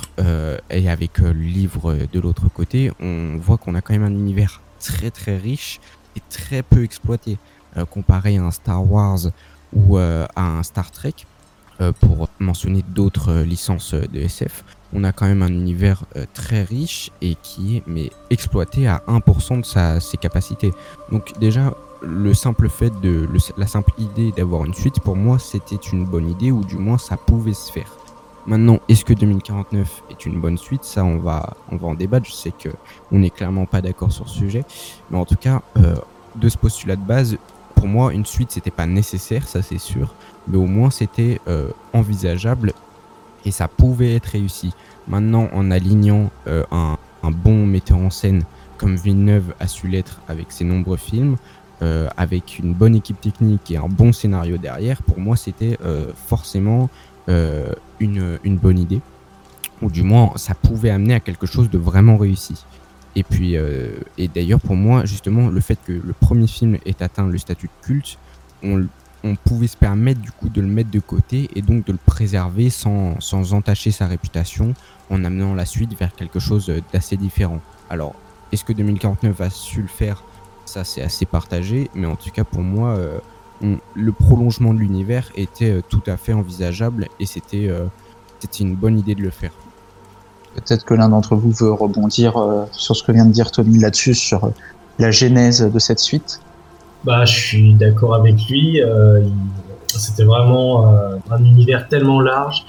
[0.71, 4.63] et avec le livre de l'autre côté, on voit qu'on a quand même un univers
[4.81, 5.81] très très riche
[6.17, 7.39] et très peu exploité,
[7.91, 9.29] comparé à un Star Wars
[9.73, 11.15] ou à un Star Trek
[11.83, 16.27] euh, pour mentionner d'autres euh, licences de SF, on a quand même un univers euh,
[16.35, 20.71] très riche et qui est mais exploité à 1% de sa, ses capacités.
[21.11, 25.77] Donc déjà, le simple fait de la simple idée d'avoir une suite, pour moi, c'était
[25.77, 27.91] une bonne idée ou du moins ça pouvait se faire.
[28.47, 30.85] Maintenant, est-ce que 2049 est une bonne suite?
[30.85, 32.27] Ça, on va, on va en débattre.
[32.27, 32.69] Je sais que
[33.11, 34.65] on n'est clairement pas d'accord sur ce sujet,
[35.11, 37.39] mais en tout cas, de ce postulat de base,
[37.83, 40.15] pour moi, une suite, c'était pas nécessaire, ça c'est sûr
[40.47, 42.75] mais au moins c'était euh, envisageable
[43.45, 44.73] et ça pouvait être réussi.
[45.09, 46.97] Maintenant, en alignant euh, un,
[47.31, 48.45] bon metteur en scène
[48.79, 51.39] comme Villeneuve a su l'être avec ses nombreux films,
[51.83, 55.77] euh, avec une bonne équipe technique et un bon scénario derrière, pour moi c'était
[56.29, 56.89] forcément
[57.27, 59.01] une bonne idée.
[59.83, 62.65] Ou du moins, ça pouvait amener à quelque chose de vraiment réussi.
[63.15, 63.57] Et puis,
[64.19, 67.67] et d'ailleurs, pour moi, justement, le fait que le premier film ait atteint le statut
[67.67, 68.19] de culte,
[68.63, 68.87] on,
[69.25, 71.99] on pouvait se permettre du coup de le mettre de côté et donc de le
[72.05, 74.75] préserver sans, sans entacher sa réputation
[75.11, 77.61] en amenant la suite vers quelque chose d'assez différent.
[77.91, 78.15] Alors,
[78.51, 80.23] est-ce que 2049 a su le faire?
[80.65, 83.19] Ça, c'est assez partagé, mais en tout cas pour moi, euh,
[83.95, 87.87] le prolongement de l'univers était euh, tout à fait envisageable et euh,
[88.41, 89.53] c'était une bonne idée de le faire.
[90.55, 92.35] Peut-être que l'un d'entre vous veut rebondir
[92.73, 94.51] sur ce que vient de dire Tony là-dessus, sur
[94.99, 96.41] la genèse de cette suite.
[97.05, 98.83] Bah, je suis d'accord avec lui.
[98.83, 99.23] Euh,
[99.89, 102.65] C'était vraiment euh, un univers tellement large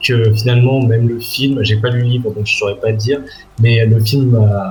[0.00, 3.20] que finalement, même le film, j'ai pas lu le livre donc je saurais pas dire,
[3.60, 4.70] mais le film, euh,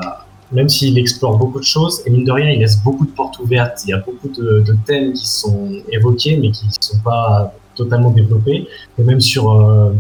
[0.53, 3.37] même s'il explore beaucoup de choses, et mine de rien, il laisse beaucoup de portes
[3.39, 3.81] ouvertes.
[3.85, 7.53] Il y a beaucoup de, de thèmes qui sont évoqués, mais qui ne sont pas
[7.75, 8.67] totalement développés.
[8.97, 9.91] Et même sur, euh,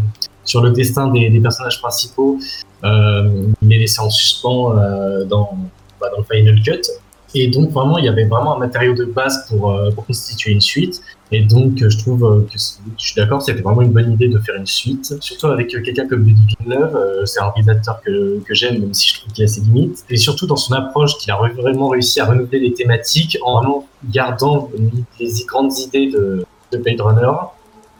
[0.47, 2.39] sur le destin des, personnages principaux,
[2.83, 5.49] euh, il est laissé en suspens euh, dans,
[6.01, 6.81] bah, dans le Final Cut.
[7.35, 10.53] Et donc vraiment, il y avait vraiment un matériau de base pour, euh, pour constituer
[10.53, 11.01] une suite.
[11.33, 14.39] Et donc, euh, je trouve que je suis d'accord, c'était vraiment une bonne idée de
[14.39, 16.97] faire une suite, surtout avec quelqu'un comme Denis Villeneuve.
[17.25, 20.05] c'est un réalisateur que, que j'aime, même si je trouve qu'il a ses limites.
[20.09, 23.85] Et surtout dans son approche, qu'il a vraiment réussi à renouveler les thématiques en vraiment
[24.09, 24.71] gardant
[25.19, 27.31] les grandes idées de, de Blade Runner.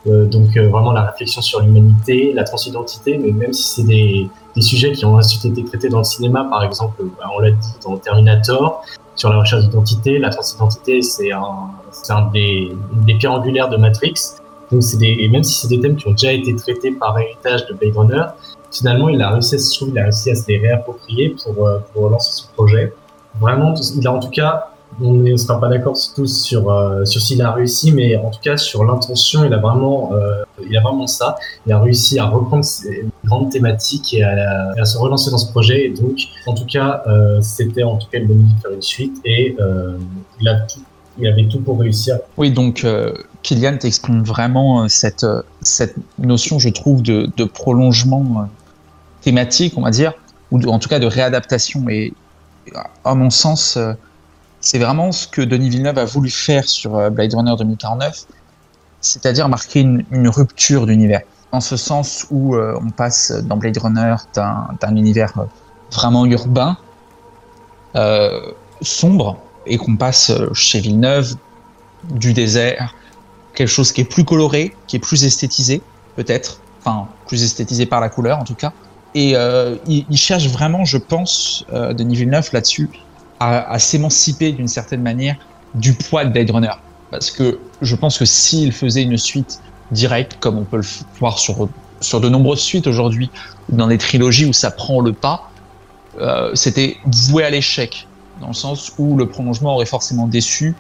[0.08, 4.62] Euh, donc vraiment la réflexion sur l'humanité, la transidentité, mais même si c'est des, des,
[4.62, 7.74] sujets qui ont ensuite été traités dans le cinéma, par exemple, bah, on l'a dit
[7.84, 8.84] dans Terminator,
[9.16, 10.20] sur la recherche d'identité.
[10.20, 11.70] La transidentité, c'est un,
[12.10, 12.72] un des,
[13.06, 14.14] des pierres angulaires de Matrix.
[14.72, 17.66] Donc des, et même si c'est des thèmes qui ont déjà été traités par héritage
[17.68, 18.24] de Blade Runner,
[18.72, 22.10] finalement, il a réussi, à, se il a réussi à se les réapproprier pour, pour
[22.10, 22.94] lancer son projet.
[23.40, 27.22] Vraiment, il a en tout cas on ne sera pas d'accord tous sur euh, sur
[27.22, 30.82] s'il a réussi, mais en tout cas sur l'intention, il a vraiment euh, il a
[30.82, 31.36] vraiment ça.
[31.66, 35.86] Il a réussi à reprendre ces grandes thématiques et à, se relancer dans ce projet.
[35.86, 38.82] Et donc, en tout cas, euh, c'était en tout cas le moment de faire une
[38.82, 39.56] suite et
[40.42, 40.66] il a
[41.20, 42.20] il avait tout pour réussir.
[42.38, 42.86] Oui, donc
[43.42, 45.26] Kylian t'exprime vraiment cette
[45.62, 48.48] cette notion, je trouve, de, de prolongement
[49.22, 50.14] thématique, on va dire,
[50.52, 51.90] ou en tout cas de réadaptation.
[51.90, 52.14] Et
[53.04, 53.80] à mon sens
[54.68, 58.26] c'est vraiment ce que Denis Villeneuve a voulu faire sur euh, Blade Runner 2049,
[59.00, 61.22] c'est-à-dire marquer une, rupture d'univers.
[61.54, 65.44] En ce sens où euh, on passe dans Blade Runner d'un univers euh,
[65.94, 66.76] vraiment urbain,
[68.82, 71.36] sombre, et qu'on passe chez Villeneuve
[72.12, 72.94] du désert,
[73.56, 75.82] quelque chose qui est plus coloré, qui est plus esthétisé,
[76.18, 78.74] peut-être, enfin plus esthétisé par la couleur en tout cas.
[79.16, 79.32] Et
[79.88, 82.88] il, il, cherche vraiment, je pense, Denis Villeneuve là-dessus,
[83.40, 85.36] à, s'émanciper d'une certaine manière
[85.76, 86.74] du poids de Blade Runner.
[87.12, 89.60] Parce que je pense que s'il faisait une suite
[89.92, 90.86] directe, comme on peut le
[91.20, 91.70] voir sur,
[92.02, 93.30] sur de nombreuses suites aujourd'hui,
[93.70, 95.50] dans des trilogies où ça prend le pas,
[96.20, 98.08] euh, c'était voué à l'échec,
[98.42, 100.76] dans le sens où le prolongement aurait forcément déçu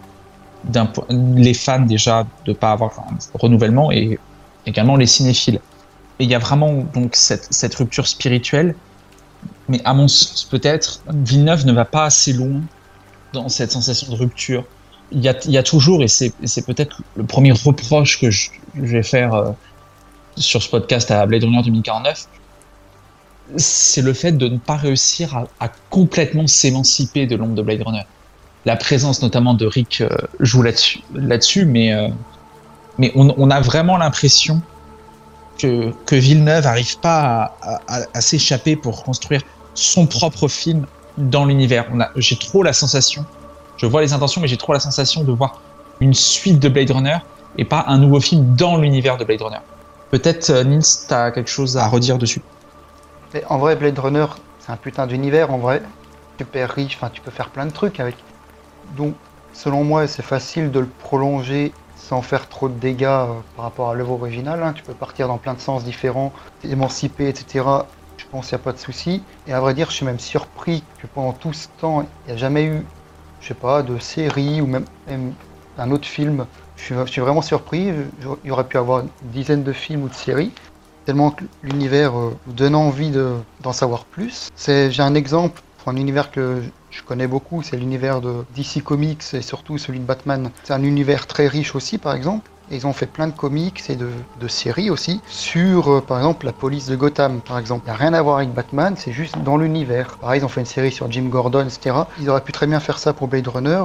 [1.09, 4.19] les fans déjà de ne pas avoir un renouvellement et
[4.65, 5.61] également les cinéphiles.
[6.19, 8.75] Et il y a vraiment donc cette, cette rupture spirituelle
[9.69, 12.61] mais à mon sens, peut-être, Villeneuve ne va pas assez loin
[13.33, 14.63] dans cette sensation de rupture.
[15.11, 19.51] Il y a, toujours, et c'est peut-être le premier reproche que je, vais faire euh,
[20.35, 22.27] sur ce podcast à Blade Runner 2049,
[23.55, 28.03] c'est le fait de ne pas réussir à, complètement s'émanciper de l'ombre de Blade Runner.
[28.65, 30.09] La présence notamment de Rick euh,
[30.41, 32.09] joue là-dessus, là mais, euh,
[32.97, 34.61] mais on, a vraiment l'impression
[35.57, 39.41] que, Villeneuve n'arrive pas à, s'échapper pour construire
[39.73, 40.85] son propre film
[41.17, 41.85] dans l'univers.
[42.15, 43.25] J'ai trop la sensation,
[43.77, 45.61] je vois les intentions, mais j'ai trop la sensation de voir
[45.99, 47.17] une suite de Blade Runner
[47.57, 49.59] et pas un nouveau film dans l'univers de Blade Runner.
[50.11, 52.41] Peut-être, euh, Nils, tu as quelque chose à redire dessus?
[53.49, 54.25] En vrai, Blade Runner,
[54.59, 55.81] c'est un putain d'univers, en vrai.
[56.37, 58.15] Super riche, enfin, tu peux faire plein de trucs avec.
[58.95, 59.15] Donc,
[59.53, 61.73] selon moi, c'est facile de le prolonger
[62.07, 64.63] sans faire trop de dégâts euh, par rapport à l'œuvre originale.
[64.63, 64.73] Hein.
[64.73, 66.31] Tu peux partir dans plein de sens différents,
[66.63, 67.63] émanciper, etc
[68.17, 69.23] je pense qu'il n'y a pas de souci.
[69.47, 72.33] Et à vrai dire, je suis même surpris que pendant tout ce temps, il n'y
[72.33, 72.83] a jamais eu,
[73.41, 74.85] je sais pas, de série ou même,
[75.77, 76.45] un autre film.
[76.75, 77.87] Je suis, vraiment surpris.
[77.87, 80.51] Il y aurait pu avoir une dizaine de films ou de séries.
[81.05, 83.11] Tellement que l'univers euh, donne envie
[83.61, 84.49] d'en savoir plus.
[84.67, 86.61] J'ai un exemple pour un univers que
[86.97, 90.49] je connais beaucoup, c'est l'univers de DC Comics et surtout celui de Batman.
[90.63, 93.95] C'est un univers très riche aussi, par exemple ils ont fait plein de comics et
[93.95, 94.09] de,
[94.47, 97.83] séries aussi sur, euh, par exemple, la police de Gotham, par exemple.
[97.85, 100.17] Il n'y a rien à voir avec Batman, c'est juste dans l'univers.
[100.17, 101.95] Pareil, ils ont fait une série sur Jim Gordon, etc.
[102.19, 103.83] Ils auraient pu très bien faire ça pour Blade Runner,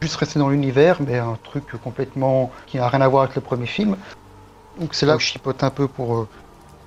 [0.00, 3.40] juste rester dans l'univers, mais un truc complètement qui n'a rien à voir avec le
[3.40, 3.96] premier film.
[4.80, 6.26] Donc c'est là où je chipote un peu pour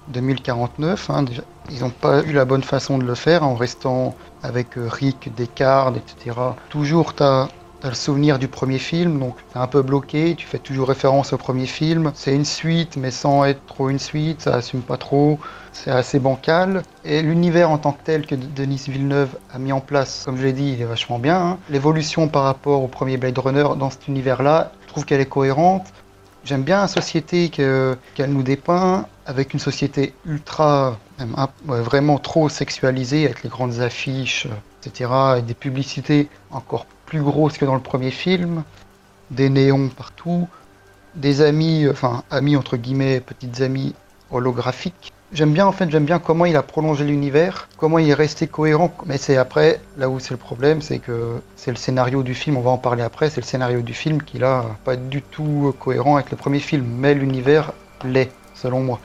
[0.10, 1.10] 2049.
[1.10, 1.26] Euh, hein,
[1.70, 5.34] Ils n'ont pas eu la bonne façon de le faire en restant avec euh, Rick,
[5.36, 6.38] Descartes, etc.
[6.70, 7.50] Toujours, tu as
[7.84, 11.38] le souvenir du premier film, donc t'es un peu bloqué, tu fais toujours référence au
[11.38, 12.12] premier film.
[12.14, 15.40] C'est une suite, mais sans être trop une suite, ça assume pas trop,
[15.72, 16.84] c'est assez bancal.
[17.06, 20.44] Et l'univers en tant que tel que Denis Villeneuve a mis en place, comme je
[20.44, 21.42] l'ai dit, il est vachement bien.
[21.42, 21.58] Hein.
[21.70, 25.88] L'évolution par rapport au premier Blade Runner dans cet univers-là, je trouve qu'elle est cohérente.
[26.44, 27.98] J'aime bien la société qu'elle
[28.30, 31.00] nous dépeint, avec une société ultra,
[31.65, 34.48] vraiment trop sexualisée, avec les grandes affiches,
[34.84, 38.63] etc., et des publicités encore plus grosse que dans le premier film,
[39.32, 40.50] des néons partout,
[41.15, 43.96] des amis, enfin amis entre guillemets, petites amies
[44.32, 45.13] holographiques.
[45.32, 48.48] J'aime bien en fait, j'aime bien comment il a prolongé l'univers, comment il est resté
[48.48, 48.94] cohérent.
[49.06, 52.58] Mais c'est après, là où c'est le problème, c'est que c'est le scénario du film,
[52.58, 55.74] on va en parler après, c'est le scénario du film qui là pas du tout
[55.80, 57.72] cohérent avec le premier film, mais l'univers
[58.04, 59.00] l'est, selon moi.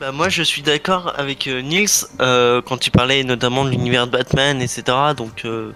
[0.00, 1.88] Bah moi je suis d'accord avec euh, Nils
[2.20, 4.82] euh, quand tu parlais notamment de l'univers de Batman, etc.
[5.16, 5.72] Donc euh,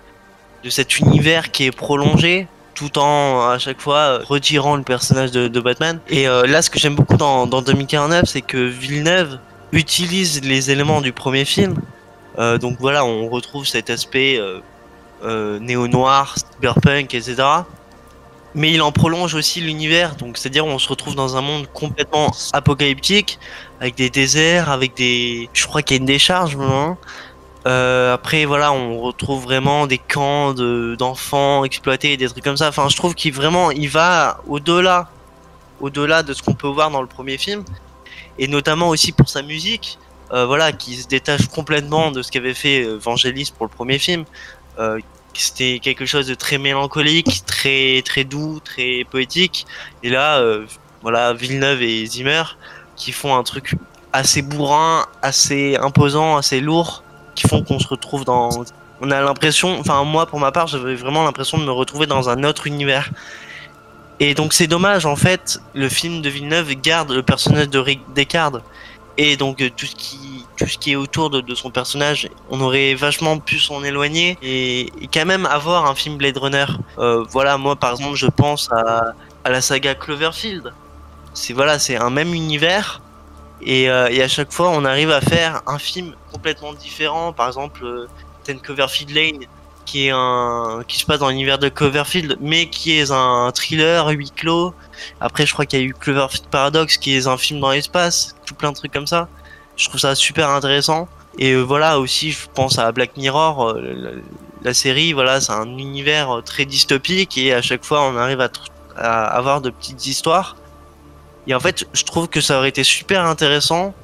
[0.65, 5.61] de cet univers qui est prolongé tout en à chaque fois retirant le personnage de,
[5.61, 5.99] Batman.
[6.09, 9.39] Et euh, là, ce que j'aime beaucoup dans, dans 2049, c'est que Villeneuve
[9.73, 11.75] utilise les éléments du premier film.
[12.39, 14.41] Euh, donc voilà, on retrouve cet aspect
[15.25, 17.43] euh, néo-noir, cyberpunk, etc.
[18.55, 22.33] Mais il en prolonge aussi l'univers, donc c'est-à-dire on se retrouve dans un monde complètement
[22.53, 23.39] apocalyptique,
[23.81, 25.49] avec des déserts, avec des...
[25.53, 26.97] Je crois qu'il y a une décharge, hein,
[27.67, 32.69] euh, après, voilà, on retrouve vraiment des camps d'enfants exploités, des trucs comme ça.
[32.69, 35.11] Enfin, je trouve qu'il vraiment, il va au-delà,
[35.81, 37.65] au-delà de ce qu'on peut voir dans le premier film,
[38.39, 39.99] et notamment aussi pour sa musique.
[40.33, 43.99] euh, voilà, qui se détache complètement de ce qu'avait fait euh, Vangelis pour le premier
[43.99, 44.25] film.
[44.79, 45.01] Euh,
[45.43, 49.67] c'était quelque chose de très mélancolique, très très doux, très poétique.
[50.03, 50.67] Et là, euh,
[51.03, 52.43] voilà, Villeneuve et Zimmer
[52.97, 53.75] qui font un truc
[54.13, 58.51] assez bourrin, assez imposant, assez lourd, qui font qu'on se retrouve dans.
[59.01, 62.29] On a l'impression, enfin moi pour ma part, j'avais vraiment l'impression de me retrouver dans
[62.29, 63.11] un autre univers.
[64.21, 68.01] Et donc c'est dommage en fait, le film de Villeneuve garde le personnage de Rick
[68.17, 68.61] Deckard
[69.17, 70.19] et donc euh, tout ce qui
[70.59, 74.91] tout ce qui est autour de, son personnage, on aurait vachement pu s'en éloigner et,
[75.13, 76.67] quand même avoir un film Blade Runner.
[76.99, 79.15] Euh, voilà, moi par exemple, je pense à,
[79.49, 80.73] la saga Cloverfield.
[81.33, 83.01] C'est voilà, c'est un même univers
[83.63, 87.33] et, euh, et à chaque fois on arrive à faire un film complètement différent.
[87.33, 88.09] Par exemple, euh,
[88.45, 89.47] Ten Cloverfield Lane
[89.87, 94.09] qui est un qui se passe dans l'univers de Cloverfield mais qui est un thriller
[94.09, 94.75] huis clos
[95.19, 98.37] après je crois qu'il y a eu Cloverfield Paradox qui est un film dans l'espace
[98.45, 99.29] tout plein de trucs comme ça
[99.79, 101.09] je trouve ça super intéressant.
[101.39, 104.21] Et euh, voilà aussi je pense à Black Mirror euh,
[104.63, 108.41] la, série voilà c'est un univers euh, très dystopique et à chaque fois on arrive
[108.97, 110.57] à, avoir de petites histoires.
[111.47, 113.95] Et en fait je trouve que ça aurait été super intéressant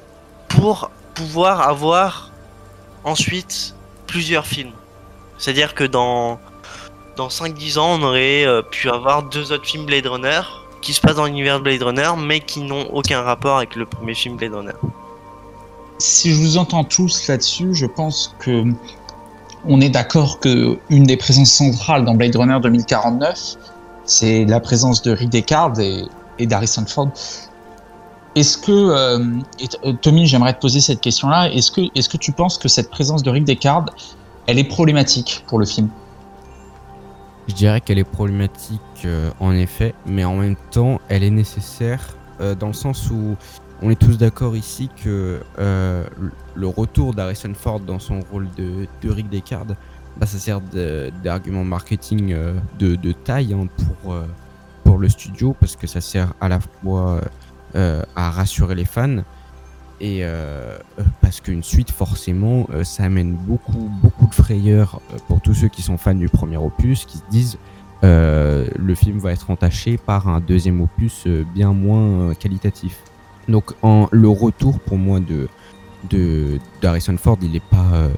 [0.47, 2.31] pour pouvoir avoir
[3.03, 3.75] ensuite
[4.07, 4.71] plusieurs films.
[5.37, 6.39] C'est-à-dire que dans,
[7.17, 10.41] dans 5-10 ans, on aurait pu avoir deux autres films Blade Runner
[10.81, 13.85] qui se passent dans l'univers de Blade Runner, mais qui n'ont aucun rapport avec le
[13.85, 14.73] premier film Blade Runner.
[15.97, 18.65] Si je vous entends tous là-dessus, je pense que
[19.67, 23.55] on est d'accord que une des présences centrales dans Blade Runner 2049,
[24.03, 26.03] c'est la présence de Rick Deckard et,
[26.37, 27.11] et d'Harrison Ford.
[28.35, 29.19] Est-ce que, euh,
[29.85, 31.49] euh, Tommy, j'aimerais te poser cette question-là.
[31.51, 33.85] Est-ce que, est-ce que tu penses que cette présence de Rick Deckard,
[34.45, 35.89] elle est problématique pour le film?
[37.47, 42.15] Je dirais qu'elle est problématique euh, en effet, mais en même temps, elle est nécessaire
[42.59, 43.37] dans le sens où
[43.81, 46.05] on est tous d'accord ici que euh,
[46.55, 49.65] le retour d'Harrison Ford dans son rôle de, de Rick Deckard,
[50.17, 50.61] bah, ça sert
[51.23, 53.67] d'argument marketing euh, de, de taille hein,
[54.03, 54.25] pour, euh,
[54.83, 57.21] pour le studio parce que ça sert à la fois
[58.15, 59.17] à rassurer les fans
[59.99, 60.23] et
[61.19, 65.97] parce qu'une suite forcément ça amène beaucoup beaucoup de frayeur pour tous ceux qui sont
[65.97, 67.57] fans du premier opus qui se disent
[68.01, 73.03] le film va être entaché par un deuxième opus bien moins qualitatif
[73.47, 73.73] donc
[74.11, 75.47] le retour pour moi de
[76.09, 76.59] de
[77.17, 78.09] Ford il est pas euh,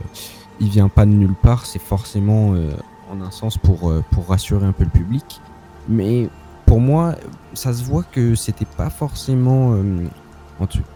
[0.59, 2.71] il vient pas de nulle part c'est forcément euh,
[3.11, 5.41] en un sens pour euh, pour rassurer un peu le public
[5.87, 6.29] mais
[6.65, 7.15] pour moi
[7.53, 9.75] ça se voit que c'était pas forcément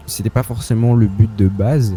[0.06, 1.94] c'était pas forcément le but de base.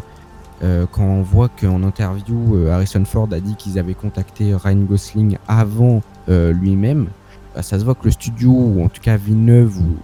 [0.62, 5.38] Quand on voit qu'en interview, euh, Harrison Ford a dit qu'ils avaient contacté Ryan Gosling
[5.48, 7.08] avant lui-même,
[7.54, 9.98] bah, ça se voit que le studio, ou en tout cas Villeneuve, ou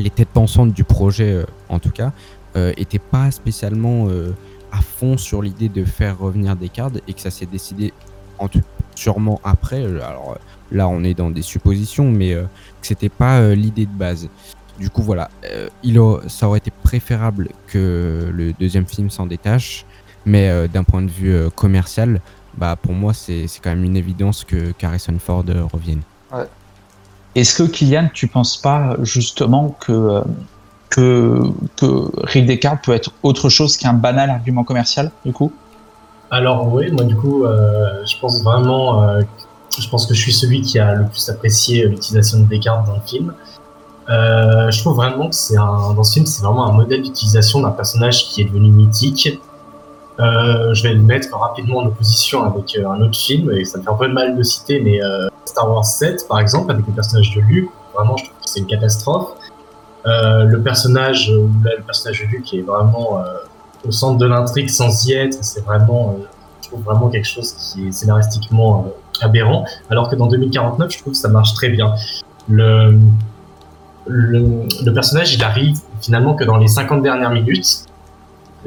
[0.00, 2.12] les têtes pensantes du projet euh, en tout cas,
[2.56, 4.34] euh, étaient pas spécialement euh,
[4.72, 7.92] à fond sur l'idée de faire revenir Descartes et que ça s'est décidé
[8.50, 8.62] tout,
[8.94, 9.82] sûrement après.
[9.82, 10.38] euh, Alors euh,
[10.72, 12.44] là, on est dans des suppositions, mais euh,
[12.80, 14.28] que c'était pas euh, l'idée de base.
[14.78, 15.68] Du coup, voilà, euh,
[16.28, 19.84] ça aurait été préférable que le deuxième film s'en détache,
[20.24, 22.20] mais euh, d'un point de vue euh, commercial,
[22.56, 26.00] bah pour moi c'est quand même une évidence que Harrison Ford euh, revienne.
[27.34, 30.22] Est-ce que Kylian, tu penses pas justement que
[30.98, 31.44] euh,
[31.78, 35.52] que, Rick Deckard peut être autre chose qu'un banal argument commercial du coup?
[36.32, 39.22] Alors oui, moi du coup, euh, je pense vraiment, euh,
[39.78, 42.94] je pense que je suis celui qui a le plus apprécié l'utilisation de Descartes dans
[42.94, 43.32] le film.
[44.08, 47.70] Je trouve vraiment que c'est un, dans ce film, c'est vraiment un modèle d'utilisation d'un
[47.70, 49.38] personnage qui est devenu mythique.
[50.20, 53.78] Euh, je vais le mettre rapidement en opposition avec euh, un autre film, et ça
[53.78, 56.86] me fait un peu mal de citer, mais euh, Star Wars 7, par exemple, avec
[56.86, 59.30] le personnage de Luke, vraiment, je trouve que c'est une catastrophe.
[60.04, 63.22] Le personnage, le personnage de Luke est vraiment
[63.86, 66.16] au centre de l'intrigue sans y être, c'est vraiment,
[66.62, 68.86] je trouve vraiment quelque chose qui est scénaristiquement
[69.20, 69.66] aberrant.
[69.90, 71.94] Alors que dans 2049, je trouve que ça marche très bien.
[72.48, 72.98] Le
[74.94, 77.84] personnage, il arrive finalement que dans les 50 dernières minutes.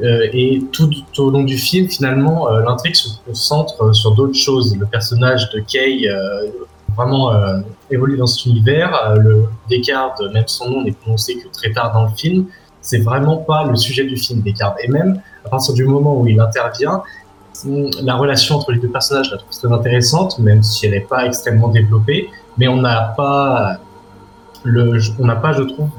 [0.02, 4.34] Euh, et tout, au long du film, finalement, euh, l'intrigue se concentre euh, sur d'autres
[4.34, 4.76] choses.
[4.76, 6.08] Le personnage de Kay
[6.96, 7.32] vraiment
[7.90, 9.16] évolue dans cet univers.
[9.16, 12.46] Le Descartes, même son nom n'est prononcé que très tard dans le film.
[12.80, 14.78] C'est vraiment pas le sujet du film, Descartes.
[14.80, 17.02] Et même à partir du moment où il intervient,
[17.64, 21.00] la relation entre les deux personnages, je la trouve très intéressante, même si elle n'est
[21.00, 22.30] pas extrêmement développée.
[22.58, 23.78] Mais on n'a pas
[24.62, 25.90] le, on n'a pas, je trouve,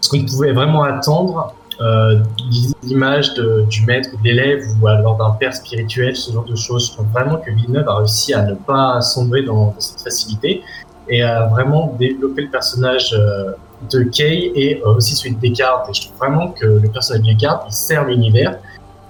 [0.00, 2.18] ce qu'on pouvait vraiment attendre euh,
[2.82, 3.32] l'image
[3.70, 6.88] du maître de l'élève ou alors d'un père spirituel, ce genre de choses.
[6.88, 10.62] Je trouve vraiment que Villeneuve a réussi à ne pas sombrer dans, cette facilité
[11.08, 13.52] et à vraiment développer le personnage euh,
[13.90, 15.88] de Kay et aussi celui de Descartes.
[15.88, 18.58] Et je trouve vraiment que le personnage de Descartes, il sert l'univers,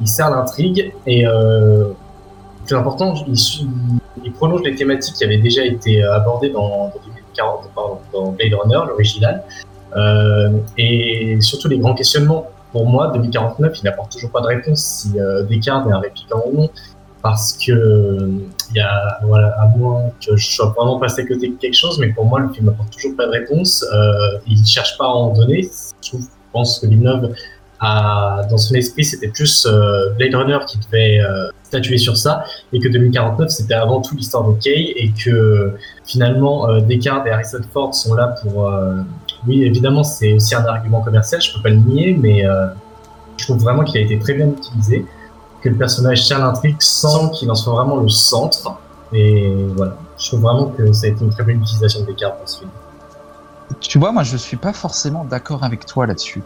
[0.00, 1.24] il sert l'intrigue et
[2.66, 6.92] plus important, il, prolonge les thématiques qui avaient déjà été abordées dans
[8.38, 9.42] Blade Runner, l'original,
[10.78, 15.18] et surtout les grands questionnements pour moi, 2049, il n'apporte toujours pas de réponse si
[15.18, 16.70] euh, Descartes est un répliquant ou non.
[17.22, 18.30] Parce que,
[18.70, 21.74] il y a, voilà, à moins que je sois vraiment passé à côté de quelque
[21.74, 23.84] chose, mais pour moi, le film n'apporte toujours pas de réponse.
[23.92, 25.68] Euh, il ne cherche pas à en donner.
[26.02, 26.16] Je
[26.52, 27.34] pense que Villeneuve,
[27.80, 31.20] a, dans son esprit, c'était plus euh, Blade Runner qui devait
[31.62, 35.74] statuer sur ça, et que 2049, c'était avant tout l'histoire de Kay, et que
[36.06, 38.70] finalement, Descartes et Harrison Ford sont là pour
[39.46, 42.66] oui, évidemment, c'est aussi un argument commercial, je peux pas le nier, mais euh,
[43.36, 45.06] je trouve vraiment qu'il a été très bien utilisé,
[45.62, 48.76] que le personnage tient l'intrigue sans qu'il en soit vraiment le centre.
[49.12, 52.38] Et voilà, je trouve vraiment que ça a été une très bonne utilisation des cartes
[52.38, 52.70] dans ce film.
[53.80, 56.42] Tu vois, moi je suis pas forcément d'accord avec toi là-dessus.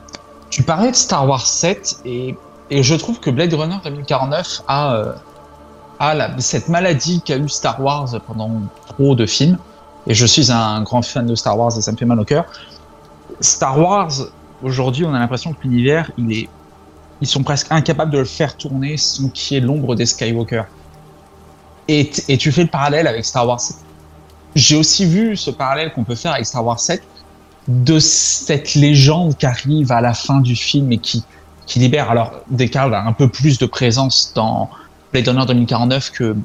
[0.50, 2.36] Tu parlais de Star Wars 7 et,
[2.70, 5.12] je trouve que Blade Runner 2049 a, euh,
[5.98, 8.50] a cette maladie qu'a eu Star Wars pendant
[8.86, 9.58] trop de films.
[10.06, 12.24] Et je suis un grand fan de Star Wars et ça me fait mal au
[12.24, 12.44] cœur.
[13.40, 14.12] Star Wars,
[14.62, 16.48] aujourd'hui, on a l'impression que l'univers, ils
[17.26, 20.64] sont presque incapables de le faire tourner sans qu'il y ait l'ombre des Skywalker.
[21.88, 23.76] Et, tu fais le parallèle avec Star Wars 7.
[24.54, 27.02] J'ai aussi vu ce parallèle qu'on peut faire avec Star Wars 7
[27.68, 31.24] de cette légende qui arrive à la fin du film et qui,
[31.76, 32.10] libère.
[32.10, 34.70] Alors, Descartes a un peu plus de présence dans
[35.12, 36.36] Blade Runner 2049 que,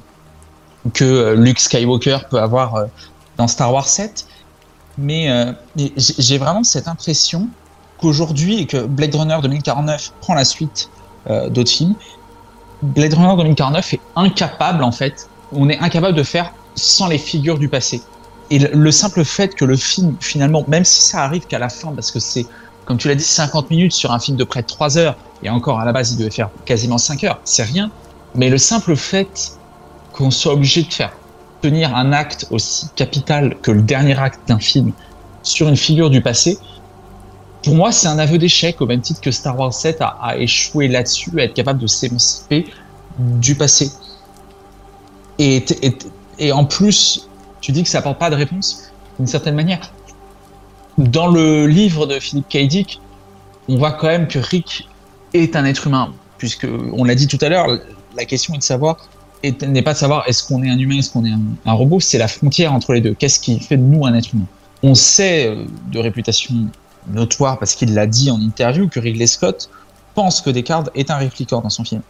[0.94, 2.86] que Luke Skywalker peut avoir euh,
[3.38, 4.28] dans Star Wars 7.
[5.00, 5.54] Mais euh,
[5.96, 7.48] j'ai vraiment cette impression
[8.00, 10.90] qu'aujourd'hui, et que Blade Runner 2049 prend la suite
[11.30, 11.96] euh, d'autres films,
[12.82, 17.58] Blade Runner 2049 est incapable, en fait, on est incapable de faire sans les figures
[17.58, 18.02] du passé.
[18.52, 21.92] Et le, simple fait que le film, finalement, même si ça arrive qu'à la fin,
[21.94, 22.46] parce que c'est,
[22.86, 25.50] comme tu l'as dit, 50 minutes sur un film de près de 3 heures, et
[25.50, 27.90] encore à la base, il devait faire quasiment 5 heures, c'est rien.
[28.36, 29.54] Mais le simple fait
[30.14, 31.12] qu'on soit obligé de faire
[31.62, 34.92] tenir un acte aussi capital que le dernier acte d'un film
[35.44, 36.58] sur une figure du passé,
[37.64, 40.88] pour moi, c'est un aveu d'échec, au même titre que Star Wars 7 a, échoué
[40.88, 42.66] là-dessus, à être capable de s'émanciper
[43.18, 43.92] du passé.
[45.38, 45.66] Et,
[46.54, 47.28] en plus,
[47.60, 49.92] tu dis que ça apporte pas de réponse, d'une certaine manière.
[50.98, 53.00] Dans le livre de Philippe K.
[53.68, 54.88] On voit quand même que Rick
[55.34, 57.68] est un être humain, puisque, on l'a dit tout à l'heure,
[58.16, 58.98] la question est de savoir
[59.44, 61.34] n'est pas de savoir est-ce qu'on est un humain, est-ce qu'on est
[61.66, 63.14] un, robot, c'est la frontière entre les deux.
[63.14, 64.46] Qu'est-ce qui fait de nous un être humain?
[64.84, 66.54] On sait euh, de réputation
[67.08, 69.70] notoire, parce qu'il l'a dit en interview, que Ridley Scott
[70.16, 72.02] pense que Descartes est un répliquant dans son film.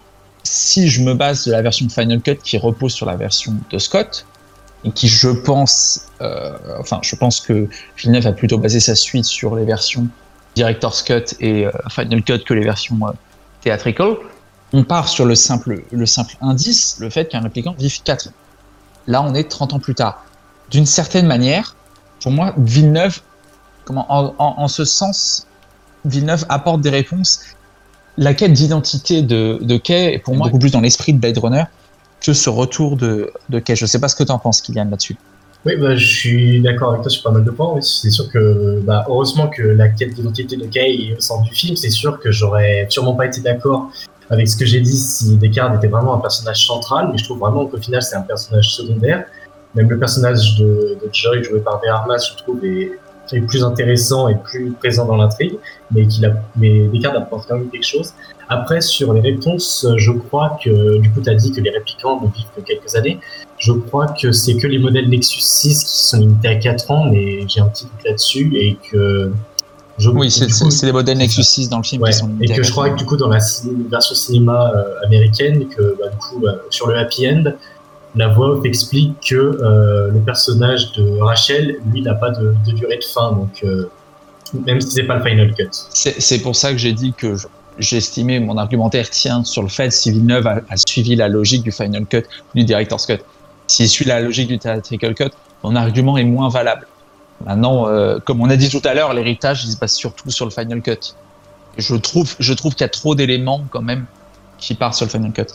[0.44, 3.78] Si je me base de la version Final Cut qui repose sur la version de
[3.78, 4.26] Scott,
[4.86, 7.68] et qui je pense, euh, enfin je pense que
[7.98, 10.08] Villeneuve a plutôt basé sa suite sur les versions
[10.56, 12.98] Director's Cut et euh, Final Cut que les versions
[13.62, 14.16] theatrical,
[14.74, 18.30] on part sur le simple, le simple indice, le fait qu'un répliquant vive 4
[19.08, 20.24] Là, on est 30 ans plus tard.
[20.70, 21.76] D'une certaine manière,
[22.22, 23.22] pour moi, Villeneuve,
[23.86, 25.48] comment, en, ce sens,
[26.06, 27.42] Villeneuve apporte des réponses.
[28.18, 31.38] La quête d'identité de, de Kay est pour moi beaucoup plus dans l'esprit de Blade
[31.38, 31.64] Runner
[32.22, 33.76] que ce retour de, de Kay.
[33.76, 35.16] Je ne sais pas ce que tu en penses, Kylian, là-dessus.
[35.66, 37.82] Oui, bah, je suis d'accord avec toi sur pas mal de points.
[37.82, 41.56] c'est sûr que, bah, heureusement que la quête d'identité de Kay est au centre du
[41.56, 41.76] film.
[41.76, 43.90] C'est sûr que j'aurais sûrement pas été d'accord
[44.30, 47.40] avec ce que j'ai dit si Descartes était vraiment un personnage central, mais je trouve
[47.40, 49.26] vraiment qu'au final c'est un personnage secondaire.
[49.76, 52.92] Même le personnage de, de Joy joué par De je trouve, est,
[53.48, 55.56] plus intéressant et plus présent dans l'intrigue,
[55.92, 58.14] mais, qu'il a, mais Descartes apporte quand même quelque chose.
[58.52, 62.20] Après, sur les réponses, je crois que, du coup, tu as dit que les réplicants
[62.20, 63.20] ne vivent que quelques années.
[63.60, 67.06] Je crois que c'est que les modèles Nexus 6 qui sont limités à 4 ans,
[67.06, 69.32] mais j'ai un petit doute là-dessus et que
[70.08, 72.04] oui, c'est des modèles Nexus 6 dans le film.
[72.42, 73.40] et que je crois que du coup, dans la
[73.90, 77.44] version cinéma euh, américaine, que bah, du coup, euh, sur le happy end,
[78.16, 82.98] la voix off explique que euh, le personnage de Rachel, lui, n'a pas de, durée
[82.98, 83.34] de fin.
[83.34, 83.64] Donc,
[84.66, 85.70] même si c'est pas le final cut.
[85.94, 87.36] C'est pour ça que j'ai dit que
[87.78, 91.72] j'estimais mon argumentaire tient sur le fait si Villeneuve a, a, suivi la logique du
[91.72, 92.24] final cut,
[92.56, 93.20] du director's cut.
[93.68, 95.30] S'il suit la logique du theatrical cut,
[95.64, 96.88] mon argument est moins valable.
[97.46, 100.46] Maintenant, euh, comme on a dit tout à l'heure, l'héritage il se base surtout sur
[100.46, 101.16] le Final Cut.
[101.78, 104.06] je trouve, je trouve qu'il y a trop d'éléments quand même
[104.58, 105.54] qui partent sur le Final Cut.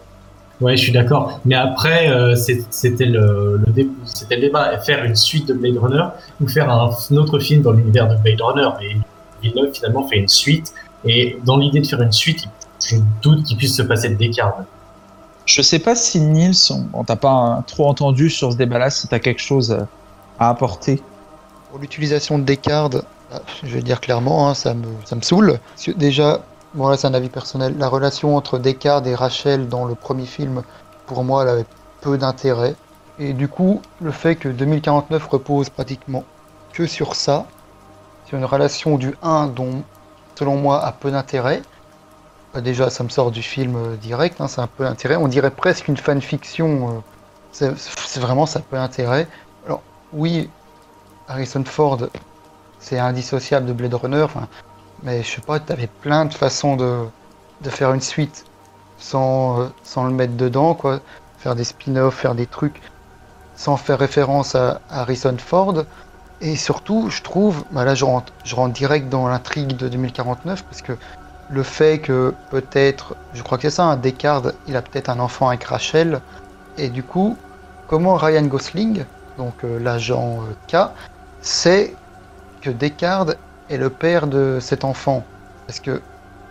[0.61, 1.41] Ouais, je suis d'accord.
[1.45, 6.05] Mais après, euh, c'était le, le, le, débat faire une suite de Blade Runner
[6.41, 8.69] ou faire un, autre film dans l'univers de Blade Runner.
[8.83, 8.97] Et
[9.43, 10.73] Villeneuve finalement fait une suite.
[11.05, 12.47] Et dans l'idée de faire une suite,
[12.87, 14.61] je doute qu'il puisse se passer de Descartes.
[15.45, 19.15] Je sais pas si Nils, on, t'a pas trop entendu sur ce débat-là, si tu
[19.15, 19.77] as quelque chose
[20.39, 21.03] à apporter
[21.75, 25.59] pour l'utilisation de Descartes, Ah, Je vais dire clairement, hein, ça, me, ça me saoule.
[25.97, 26.45] Déjà,
[26.75, 30.25] bon là c'est un avis personnel, la relation entre Descartes et Rachel dans le premier
[30.25, 30.63] film,
[31.07, 31.67] pour moi, elle avait
[32.01, 32.77] peu d'intérêt.
[33.19, 36.23] Et du coup, le fait que 2049 repose pratiquement
[36.73, 37.45] que sur ça,
[38.27, 39.83] sur une relation du 1 dont,
[40.39, 41.61] selon moi, a peu d'intérêt,
[42.53, 45.17] bah, déjà ça me sort du film euh, direct, hein, c'est un peu d'intérêt.
[45.17, 47.03] On dirait presque une fanfiction,
[47.61, 49.27] euh, c'est vraiment ça a peu d'intérêt.
[49.67, 50.49] Alors, oui,
[51.29, 51.99] Harrison Ford,
[52.79, 54.27] c'est indissociable de Blade Runner,
[55.03, 57.07] mais je sais pas, t'avais plein de façons de,
[57.71, 58.45] faire une suite
[58.99, 61.01] sans, euh, sans le mettre dedans, quoi.
[61.39, 62.81] Faire des spin-offs, faire des trucs
[63.57, 65.85] sans faire référence à, Harrison Ford.
[66.41, 70.65] Et surtout, je trouve, bah là je rentre, je rentre direct dans l'intrigue de 2049
[70.65, 70.93] parce que
[71.51, 75.21] le fait que peut-être, je crois que c'est ça, un Descartes, il a peut-être un
[75.21, 76.21] enfant avec Rachel.
[76.77, 77.37] Et du coup,
[77.87, 79.05] comment Ryan Gosling,
[79.39, 80.91] donc euh, l'agent euh, K,
[81.45, 81.95] sait
[82.63, 83.37] que Descartes
[83.71, 85.23] est le père de cet enfant
[85.67, 86.01] Parce que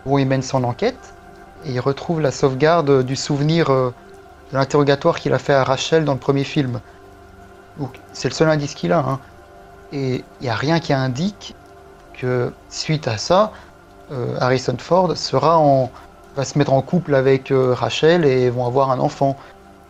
[0.06, 1.14] bon, il mène son enquête
[1.66, 3.94] et il retrouve la sauvegarde du souvenir euh,
[4.52, 6.80] de l'interrogatoire qu'il a fait à Rachel dans le premier film.
[8.14, 9.00] C'est le seul indice qu'il a.
[9.00, 9.20] hein.
[9.92, 11.56] Et il n'y a rien qui indique
[12.14, 13.52] que suite à ça,
[14.12, 15.90] euh, Harrison Ford sera en,
[16.36, 19.38] va se mettre en couple avec euh, Rachel et vont avoir un enfant.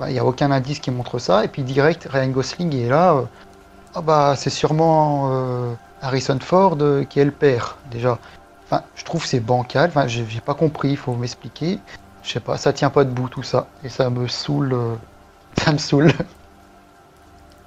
[0.08, 1.44] Il n'y a aucun indice qui montre ça.
[1.44, 3.24] Et puis direct, Ryan Gosling est là.
[3.96, 8.18] Ah bah c'est sûrement euh, Harrison Ford euh, qui est le père déjà.
[8.66, 9.90] Enfin, je trouve c'est bancal.
[9.90, 10.92] Enfin, j'ai pas compris.
[10.92, 11.80] Il faut m'expliquer.
[12.24, 13.68] Je sais pas, ça tient pas debout tout ça.
[13.84, 14.74] Et ça me saoule.
[14.74, 14.96] euh,
[15.58, 16.12] ça me saoule.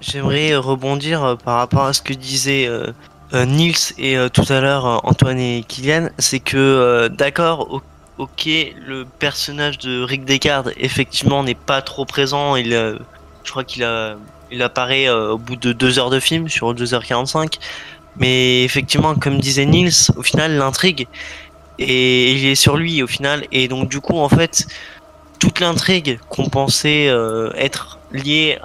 [0.01, 2.93] J'aimerais rebondir par rapport à ce que euh,
[3.47, 6.11] Nils et tout à l'heure Antoine et Kylian.
[6.19, 7.83] C'est que, d'accord,
[8.19, 8.49] ok,
[8.87, 12.57] le personnage de Rick Descartes, effectivement, n'est pas trop présent.
[12.57, 12.99] Je
[13.45, 14.17] crois qu'il a,
[14.51, 17.59] il apparaît euh, au bout de deux heures de film, sur 2h45.
[18.19, 21.07] Mais effectivement, comme disait Nils, au final, l'intrigue,
[21.79, 23.45] et il est sur lui au final.
[23.53, 24.67] Et donc, du coup, en fait,
[25.39, 28.59] toute l'intrigue qu'on pensait euh, être liée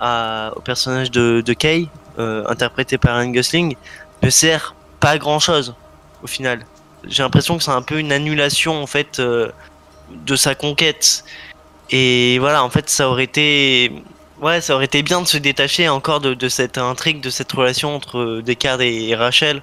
[0.55, 3.75] au personnage de, Kay, euh, interprété par Ryan Gosling,
[4.23, 5.75] ne sert pas à grand chose
[6.23, 6.65] au final.
[7.05, 11.25] J'ai l'impression que c'est un peu une annulation en fait de sa conquête.
[11.89, 13.91] Et voilà, en fait, ça aurait été,
[14.41, 17.51] ouais, ça aurait été bien de se détacher encore de, de cette intrigue, de cette
[17.51, 19.61] relation entre Descartes et, Rachel.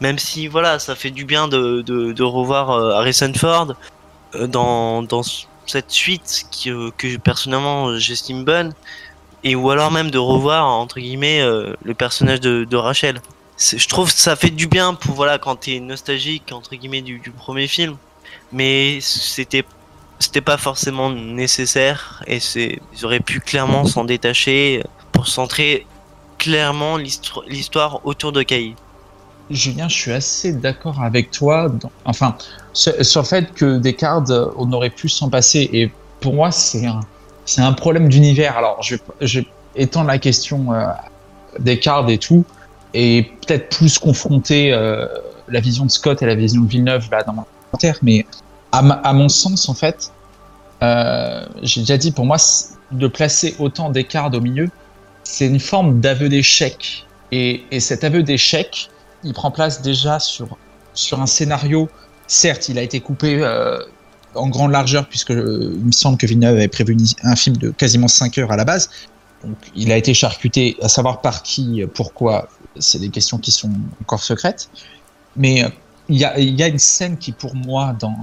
[0.00, 3.74] Même si, voilà, ça fait du bien de, de, revoir euh, Harrison Ford
[4.34, 5.22] euh, dans, dans
[5.66, 8.72] cette suite qui, euh, que personnellement euh, j'estime bonne.
[9.44, 13.20] Et ou alors même de revoir, entre guillemets, euh, le personnage de, Rachel.
[13.58, 17.18] Je trouve que ça fait du bien pour, voilà, quand t'es nostalgique, entre guillemets, du,
[17.20, 17.96] du premier film.
[18.52, 19.64] Mais c'était
[20.18, 25.86] c'était pas forcément nécessaire et c'est ils auraient pu clairement s'en détacher pour centrer
[26.38, 28.74] clairement l'histo- l'histoire autour de Kai.
[29.50, 31.70] Julien, je suis assez d'accord avec toi.
[32.04, 32.36] enfin,
[32.72, 35.70] sur, le fait que Descartes, on aurait pu s'en passer.
[35.72, 35.90] Et
[36.20, 37.00] pour moi, c'est un,
[37.44, 38.56] c'est un problème d'univers.
[38.56, 39.40] Alors, je je
[39.76, 40.86] étendre la question euh,
[41.60, 42.44] Descartes et tout,
[42.94, 45.06] et peut-être plus confronter euh,
[45.48, 47.98] la vision de Scott et la vision de Villeneuve là dans mon commentaire.
[48.02, 48.26] Mais
[48.76, 50.12] à, mon sens, en fait,
[50.82, 52.36] euh, j'ai déjà dit, pour moi,
[52.92, 54.68] de placer autant Descartes au milieu,
[55.24, 57.06] c'est une forme d'aveu d'échec.
[57.32, 58.90] Et, et cet aveu d'échec,
[59.24, 60.56] il prend place déjà sur,
[60.94, 61.88] sur un scénario.
[62.26, 63.78] Certes, il a été coupé euh,
[64.34, 67.70] en grande largeur, puisque euh, il me semble que Villeneuve avait prévu un film de
[67.70, 68.90] quasiment 5 heures à la base.
[69.42, 72.48] Donc, il a été charcuté, à savoir par qui, pourquoi,
[72.78, 73.70] c'est des questions qui sont
[74.02, 74.68] encore secrètes.
[75.36, 75.64] Mais
[76.08, 78.16] il y y a une scène qui, pour moi, dans,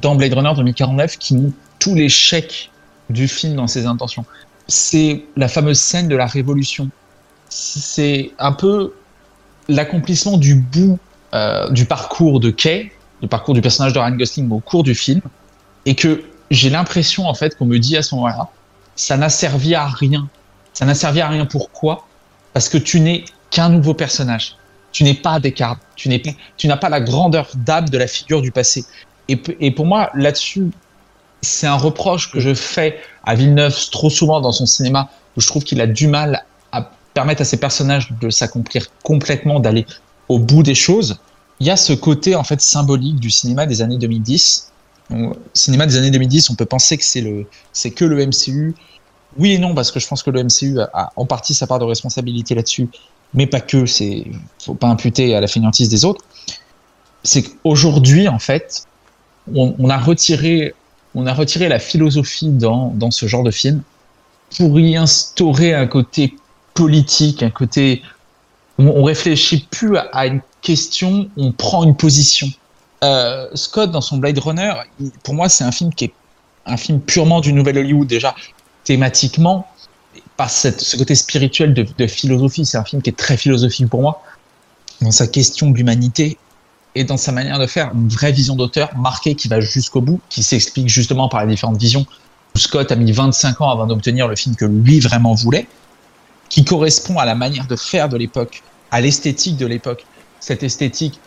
[0.00, 2.70] dans Blade Runner 2049, qui montre tout l'échec
[3.10, 4.24] du film dans ses intentions.
[4.68, 6.90] C'est la fameuse scène de la révolution.
[7.48, 8.94] C'est un peu
[9.68, 10.98] l'accomplissement du bout
[11.34, 12.92] euh, du parcours de Kay,
[13.22, 15.20] du parcours du personnage de Ryan Gosling au cours du film,
[15.84, 18.48] et que j'ai l'impression en fait qu'on me dit à ce moment-là,
[18.94, 20.28] ça n'a servi à rien.
[20.72, 22.06] Ça n'a servi à rien pourquoi?
[22.52, 24.56] Parce que tu n'es qu'un nouveau personnage.
[24.92, 25.80] Tu n'es pas Descartes.
[25.94, 26.22] Tu n'es,
[26.56, 28.84] tu n'as pas la grandeur d'âme de la figure du passé.
[29.28, 30.70] Et, pour moi, là-dessus,
[31.42, 35.46] c'est un reproche que je fais à Villeneuve trop souvent dans son cinéma, où je
[35.46, 39.86] trouve qu'il a du mal à permettre à ses personnages de s'accomplir complètement, d'aller
[40.28, 41.18] au bout des choses.
[41.60, 44.70] Il y a ce côté en fait symbolique du cinéma des années 2010.
[45.10, 48.74] Donc, cinéma des années 2010, on peut penser que c'est le, c'est que le MCU.
[49.38, 51.66] Oui et non, parce que je pense que le MCU a, a en partie sa
[51.66, 52.88] part de responsabilité là-dessus,
[53.34, 53.86] mais pas que.
[53.86, 54.24] C'est,
[54.62, 56.24] faut pas imputer à la fainéantise des autres.
[57.22, 58.86] C'est qu'aujourd'hui, en fait,
[59.54, 60.74] on, a retiré,
[61.14, 63.82] on a retiré la philosophie dans, dans ce genre de film
[64.56, 66.34] pour y instaurer un côté
[66.74, 68.02] politique, un côté
[68.78, 72.48] on, on réfléchit plus à, une question, on prend une position.
[73.04, 74.72] Euh, Scott, dans son Blade Runner,
[75.22, 76.12] pour moi, c'est un film qui est
[76.64, 78.34] un film purement du Nouvel Hollywood, déjà
[78.84, 79.66] thématiquement,
[80.36, 82.66] par cette, ce côté spirituel de philosophie.
[82.66, 84.22] C'est un film qui est très philosophique pour moi,
[85.00, 86.38] dans sa question de l'humanité
[86.96, 90.18] et dans sa manière de faire une vraie vision d'auteur marquée qui va jusqu'au bout,
[90.30, 92.06] qui s'explique justement par les différentes visions.
[92.56, 95.68] Scott a mis 25 ans avant d'obtenir le film que lui vraiment voulait,
[96.48, 100.06] qui correspond à la manière de faire de l'époque, à l'esthétique de l'époque.
[100.40, 101.20] Cette esthétique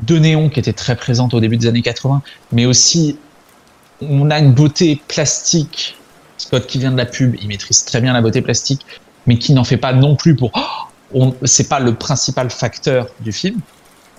[0.00, 3.18] de néon qui était très présente au début des années 80, mais aussi
[4.00, 5.98] on a une beauté plastique.
[6.38, 8.86] Scott qui vient de la pub, il maîtrise très bien la beauté plastique,
[9.26, 10.52] mais qui n'en fait pas non plus pour.
[11.12, 13.60] Oh, c'est pas le principal facteur du film.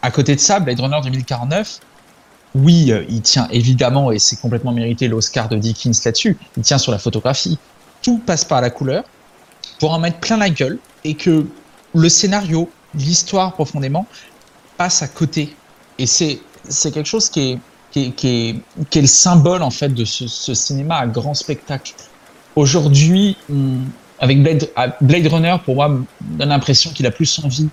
[0.04, 1.80] À côté de ça, Blade Runner 2049,
[2.56, 6.78] oui, euh, il tient évidemment, et c'est complètement mérité l'Oscar de Dickens là-dessus, il tient
[6.78, 7.58] sur la photographie.
[8.01, 9.06] Tout passe par la couleur
[9.80, 11.47] pour en mettre plein la gueule et que
[11.95, 14.06] le scénario, l'histoire profondément,
[14.76, 15.56] passe à côté.
[15.97, 17.60] Et c'est, c'est quelque chose qui est,
[17.91, 21.08] qui, est, qui, est, qui est le symbole en fait de ce, ce cinéma à
[21.08, 21.93] grand spectacle.
[22.58, 23.38] Aujourd'hui,
[24.20, 27.70] avec Blade, Blade Runner, pour moi, donne l'impression qu'il a plus envie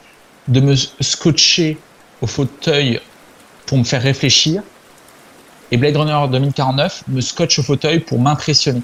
[0.47, 1.76] de me scotcher
[2.22, 3.00] au fauteuil
[3.66, 4.62] pour me faire réfléchir.
[5.70, 8.82] Et Blade Runner 2049 me scotche au fauteuil pour m'impressionner.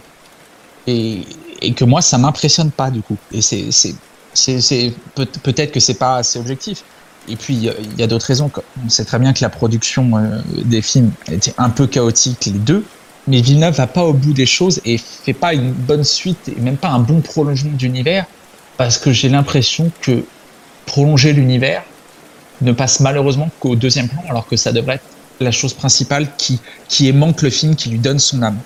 [0.86, 1.22] Et,
[1.60, 3.16] et, que moi, ça m'impressionne pas du coup.
[3.32, 3.94] Et c'est, c'est,
[4.34, 6.84] c'est, peut, peut-être que c'est pas assez objectif.
[7.28, 8.50] Et puis, il y a, a d'autres raisons.
[8.84, 12.52] On sait très bien que la production euh, des films était un peu chaotique, les
[12.52, 12.84] deux.
[13.26, 16.60] Mais Villeneuve va pas au bout des choses et fait pas une bonne suite et
[16.60, 18.26] même pas un bon prolongement d'univers
[18.76, 20.24] parce que j'ai l'impression que
[20.84, 21.82] prolonger l'univers,
[22.60, 25.04] ne passe malheureusement qu'au deuxième plan, alors que ça devrait être
[25.40, 28.58] la chose principale qui, qui manque le film, qui lui donne son âme.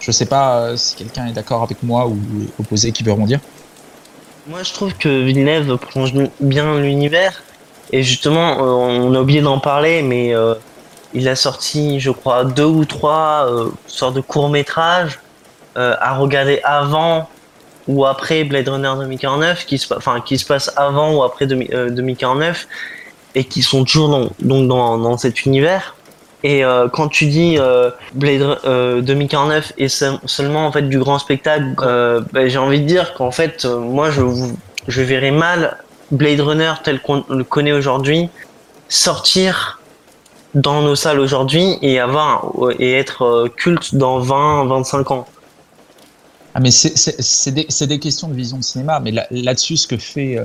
[0.00, 2.18] Je sais pas euh, si quelqu'un est d'accord avec moi ou
[2.60, 3.40] opposé qui veut rebondir.
[4.46, 7.42] Moi, je trouve que Villeneuve prolonge bien l'univers.
[7.90, 10.54] Et justement, euh, on a oublié d'en parler, mais euh,
[11.14, 13.48] il a sorti, je crois, deux ou trois
[13.86, 15.20] sortes de courts-métrages
[15.76, 17.28] à regarder avant
[17.88, 22.66] ou après Blade Runner 2049, qui se, enfin, qui se passe avant ou après 2049
[23.34, 25.94] et qui sont toujours dans, donc dans, dans cet univers.
[26.44, 31.18] Et euh, quand tu dis euh, Blade euh, 2049 et seulement en fait du grand
[31.18, 34.22] spectacle, euh, bah, j'ai envie de dire qu'en fait moi je
[34.86, 35.78] je verrais mal
[36.10, 38.28] Blade Runner tel qu'on le connaît aujourd'hui
[38.90, 39.80] sortir
[40.54, 45.26] dans nos salles aujourd'hui et avoir et être culte dans 20 25 ans.
[46.52, 49.96] Ah mais c'est des, des questions de vision de cinéma mais là-dessus là ce que
[49.96, 50.38] fait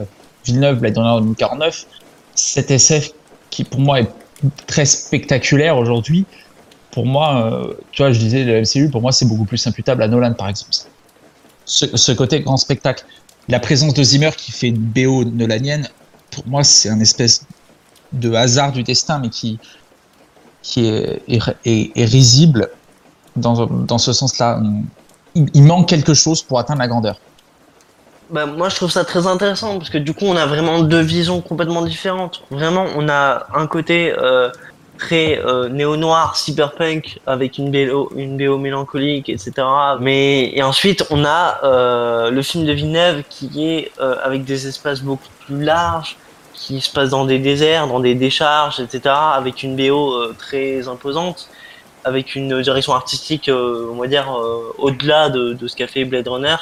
[0.45, 1.85] Villeneuve Blade Runner 2049
[2.39, 3.11] cet SF
[3.49, 4.09] qui pour moi est
[4.67, 6.25] très spectaculaire aujourd'hui,
[6.91, 10.01] pour moi, euh, tu vois, je disais le MCU, pour moi c'est beaucoup plus imputable
[10.01, 10.71] à Nolan par exemple.
[11.65, 13.05] Ce, côté grand spectacle,
[13.47, 15.87] la présence de Zimmer qui fait une BO nolanienne,
[16.31, 17.45] pour moi c'est un espèce
[18.11, 19.59] de hasard du destin, mais qui,
[20.63, 22.69] qui est, risible
[23.35, 24.59] dans, dans ce sens-là.
[25.35, 27.19] Il manque quelque chose pour atteindre la grandeur.
[28.29, 31.01] Bah, moi je trouve ça très intéressant parce que du coup on a vraiment deux
[31.01, 32.43] visions complètement différentes.
[32.51, 34.51] Vraiment on a un côté euh,
[34.99, 39.51] très euh, néo-noir, cyberpunk avec une BO, une BO mélancolique, etc.
[39.99, 44.67] Mais et ensuite on a euh, le film de Villeneuve qui est euh, avec des
[44.67, 46.15] espaces beaucoup plus larges,
[46.53, 49.15] qui se passe dans des déserts, dans des décharges, etc.
[49.33, 51.49] Avec une BO euh, très imposante,
[52.03, 54.27] avec une direction artistique, euh, on va dire
[54.77, 56.57] au-delà de, de ce qu'a fait Blade Runner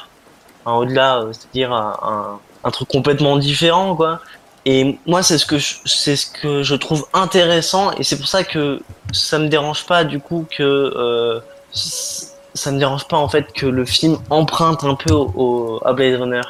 [0.75, 4.19] au-delà, euh, c'est-à-dire un, un, truc complètement différent, quoi.
[4.65, 8.27] Et moi, c'est ce que je, c'est ce que je trouve intéressant, et c'est pour
[8.27, 8.81] ça que
[9.13, 11.39] ça me dérange pas du coup que euh,
[11.71, 16.19] ça me dérange pas en fait que le film emprunte un peu au à Blade
[16.19, 16.41] Runner.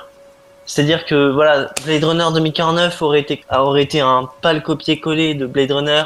[0.65, 5.72] C'est-à-dire que voilà, Blade Runner 2049 aurait été aurait été un pâle copier-coller de Blade
[5.72, 6.03] Runner,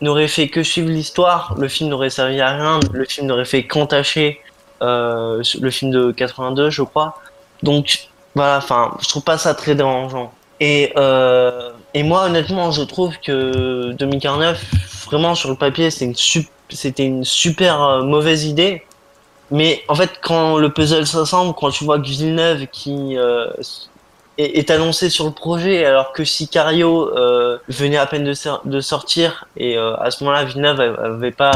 [0.00, 3.66] n'aurait fait que suivre l'histoire, le film n'aurait servi à rien, le film n'aurait fait
[3.66, 4.40] qu'entacher
[4.82, 7.18] euh, le film de 82, je crois.
[7.64, 10.32] Donc voilà, enfin, je trouve pas ça très dérangeant.
[10.60, 14.62] Et euh, et moi honnêtement, je trouve que 2049,
[15.06, 16.14] vraiment sur le papier, c'est une
[16.68, 18.82] c'était une super euh, mauvaise idée.
[19.50, 23.50] Mais en fait, quand le puzzle s'assemble, quand tu vois que Villeneuve qui euh,
[24.38, 27.10] est, annoncé sur le projet, alors que Sicario
[27.68, 31.52] venait à peine de, sortir, et à ce moment-là, Villeneuve avait pas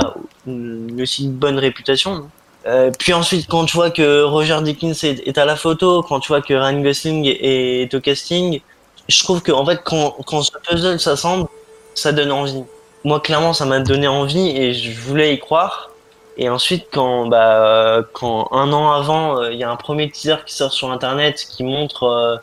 [0.47, 2.31] une aussi bonne réputation.
[2.69, 6.29] Euh, puis ensuite, quand tu vois que Roger Dickens est, à la photo, quand tu
[6.29, 8.61] vois que Ryan Gosling est, au casting,
[9.09, 11.49] je trouve que en fait, quand, quand ce puzzle s'assemble,
[11.95, 12.63] ça donne envie.
[13.05, 15.91] Moi, clairement, ça m'a donné envie et je voulais y croire.
[16.37, 20.37] Et ensuite, quand, bah, quand un an avant, il euh, y a un premier teaser
[20.47, 22.37] qui sort sur Internet qui montre euh,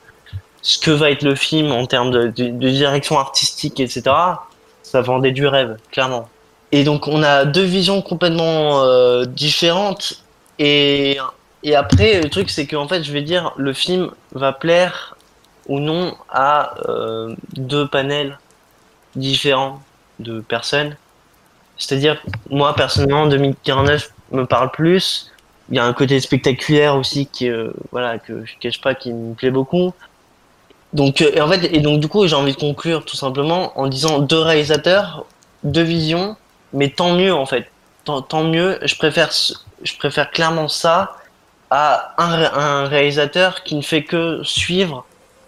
[0.61, 4.03] ce que va être le film en termes de, de direction artistique, etc.
[4.81, 6.27] ça vendait du rêve, clairement.
[6.75, 10.21] Et donc on a deux visions complètement euh, différentes.
[10.59, 11.17] Et,
[11.63, 15.15] et après, le truc, c'est qu'en fait, je vais dire, le film va plaire
[15.69, 18.37] ou non à euh, deux panels
[19.15, 19.81] différents
[20.19, 20.97] de personnes.
[21.77, 25.31] C'est-à-dire, moi, personnellement, 2049 me parle plus.
[25.69, 29.13] Il y a un côté spectaculaire aussi qui, euh, voilà, que je cache pas, qui
[29.13, 29.93] me plaît beaucoup.
[30.91, 33.87] Donc, et en fait, et donc du coup, j'ai envie de conclure tout simplement en
[33.87, 35.25] disant deux réalisateurs,
[35.63, 36.35] deux visions,
[36.75, 37.65] mais tant mieux en fait,
[38.03, 38.77] tant, mieux.
[38.83, 39.31] Je préfère,
[40.31, 41.15] clairement ça
[41.71, 45.05] à un, ré- un réalisateur qui ne fait que suivre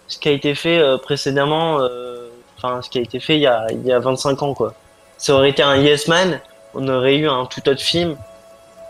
[0.07, 3.41] ce qui a été fait euh, précédemment, euh, enfin ce qui a été fait il
[3.41, 4.73] y a, il y a 25 ans quoi.
[5.17, 6.39] Ça aurait été un Yes Man,
[6.73, 8.15] on aurait eu un tout autre film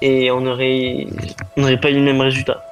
[0.01, 1.07] et on aurait,
[1.57, 2.63] on n'aurait pas eu le même résultat.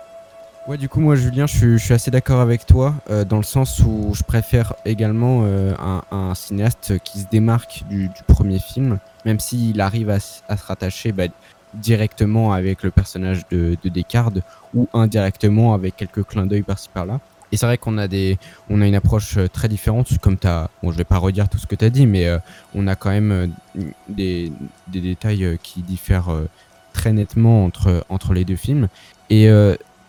[0.67, 3.37] Ouais, du coup, moi, Julien, je suis, je suis assez d'accord avec toi, euh, dans
[3.37, 8.57] le sens où je préfère également euh, un, un cinéaste qui se démarque du, premier
[8.57, 11.25] film, même s'il arrive à, à se rattacher bah,
[11.75, 14.39] directement avec le personnage de, de Descartes
[14.73, 17.19] ou indirectement avec quelques clins d'œil par-ci par-là.
[17.51, 20.69] Et c'est vrai qu'on a des, on a une approche euh, très différente, comme t'as,
[20.81, 22.27] bon, je vais pas redire tout ce que tu as dit, mais
[22.73, 23.53] on a quand même
[24.09, 24.51] des,
[24.87, 26.35] des détails qui diffèrent
[26.91, 28.87] très nettement entre, entre les deux films.
[29.29, 29.47] Et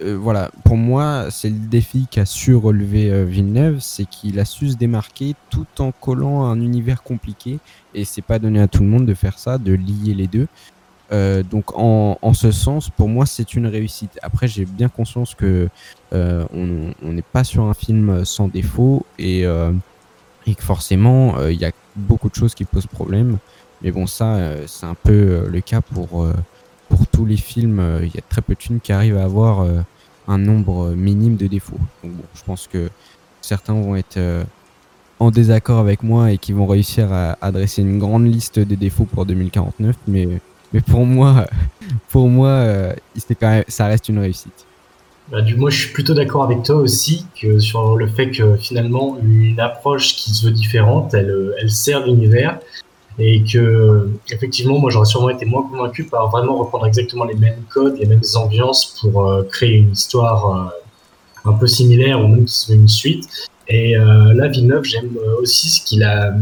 [0.03, 4.45] euh, voilà, pour moi, c'est le défi qu'a su relever euh, Villeneuve, c'est qu'il a
[4.45, 7.59] su se démarquer tout en collant un univers compliqué.
[7.95, 10.49] Et c'est pas donné à tout le monde de faire ça, de lier les deux.
[11.13, 14.19] Euh, donc en, en ce sens, pour moi, c'est une réussite.
[14.23, 15.69] Après, j'ai bien conscience que
[16.13, 21.73] on n'est pas sur un film sans défaut et, et que forcément, il y a
[21.95, 23.39] beaucoup de choses qui posent problème.
[23.83, 26.27] Mais bon, ça, c'est un peu le cas pour,
[26.89, 27.81] pour tous les films.
[27.81, 29.81] Euh, Il y a très peu de films qui arrivent à avoir euh,
[30.29, 31.79] un nombre minime de défauts.
[32.05, 32.91] Je pense que
[33.41, 34.45] certains vont être euh,
[35.19, 39.05] en désaccord avec moi et qui vont réussir à adresser une grande liste de défauts
[39.05, 39.97] pour 2049.
[40.09, 40.29] Mais,
[40.73, 41.47] mais pour moi,
[42.11, 42.93] pour moi, euh,
[43.41, 44.67] quand même, ça reste une réussite.
[45.31, 48.57] Bah, du moi, je suis plutôt d'accord avec toi aussi que sur le fait que
[48.57, 52.61] finalement une approche qui se veut différente, elle, euh, elle sert l'univers
[53.19, 57.63] et que effectivement, moi, j'aurais sûrement été moins convaincu par vraiment reprendre exactement les mêmes
[57.71, 60.71] codes, les mêmes ambiances pour euh, créer une histoire
[61.47, 63.27] euh, un peu similaire ou même qui veut une suite.
[63.69, 66.35] Et euh, là, Villeneuve, j'aime euh, aussi ce qu'il a.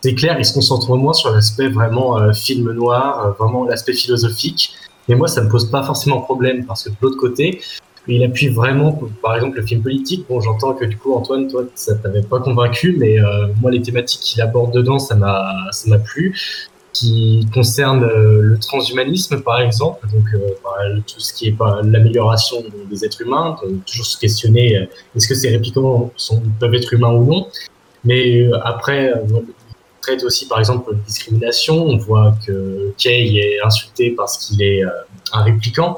[0.00, 4.74] C'est clair, il se concentre moins sur l'aspect vraiment film noir, vraiment l'aspect philosophique.
[5.08, 7.60] Mais moi, ça me pose pas forcément problème parce que de l'autre côté,
[8.08, 10.26] il appuie vraiment, par exemple, le film politique.
[10.28, 13.80] Bon, j'entends que du coup, Antoine, toi, ça t'avait pas convaincu, mais euh, moi, les
[13.80, 16.36] thématiques qu'il aborde dedans, ça m'a, ça m'a plu.
[16.92, 20.70] Qui concerne euh, le transhumanisme, par exemple, donc euh, bah,
[21.06, 22.58] tout ce qui est pas l'amélioration
[22.90, 24.84] des êtres humains, toujours se questionner euh,
[25.16, 27.48] est-ce que ces réplicants sont, peuvent être humains ou non.
[28.04, 29.42] Mais euh, après, euh, on
[30.02, 31.82] traite aussi, par exemple, de discrimination.
[31.82, 34.82] On voit que Kay est insulté parce qu'il est
[35.32, 35.96] un répliquant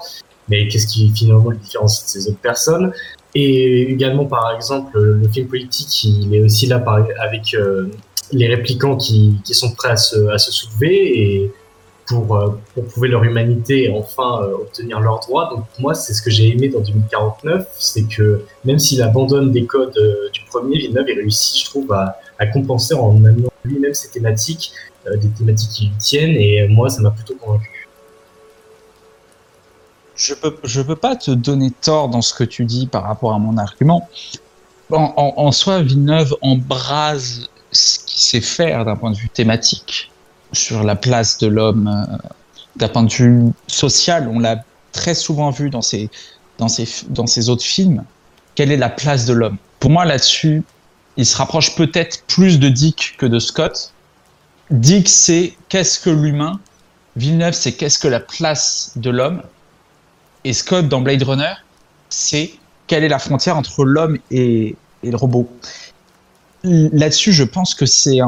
[0.48, 2.92] mais qu'est-ce qui finalement le différencie de ces autres personnes?
[3.34, 6.82] Et également, par exemple, le film politique, il est aussi là
[7.20, 7.90] avec euh,
[8.32, 11.52] les réplicants qui, sont prêts à se, soulever et
[12.06, 15.50] pour, euh, pour prouver leur humanité et enfin euh, obtenir leurs droits.
[15.50, 19.66] Donc moi, c'est ce que j'ai aimé dans 2049, c'est que même s'il abandonne des
[19.66, 19.98] codes
[20.32, 24.72] du premier, Villeneuve il réussit, je trouve, à, à compenser en amenant lui-même ses thématiques,
[25.06, 27.73] des thématiques qui lui tiennent, et moi, ça m'a plutôt convaincu.
[30.16, 33.34] Je peux, je peux pas te donner tort dans ce que tu dis par rapport
[33.34, 34.08] à mon argument.
[34.90, 40.12] En, soi, Villeneuve embrase ce qu'il sait faire d'un point de vue thématique
[40.52, 42.28] sur la place de l'homme, euh,
[42.76, 44.28] d'un point de vue social.
[44.32, 44.62] On l'a
[44.92, 46.10] très souvent vu dans ses,
[46.58, 48.04] dans ses, dans ses autres films.
[48.54, 49.56] Quelle est la place de l'homme?
[49.80, 50.62] Pour moi, là-dessus,
[51.16, 53.92] il se rapproche peut-être plus de Dick que de Scott.
[54.70, 56.60] Dick, c'est qu'est-ce que l'humain?
[57.16, 59.42] Villeneuve, c'est qu'est-ce que la place de l'homme?
[60.44, 61.54] Et Scott, dans Blade Runner,
[62.08, 62.52] c'est
[62.86, 65.48] quelle est la frontière entre l'homme et, le robot.
[66.62, 68.20] Là-dessus, je pense que c'est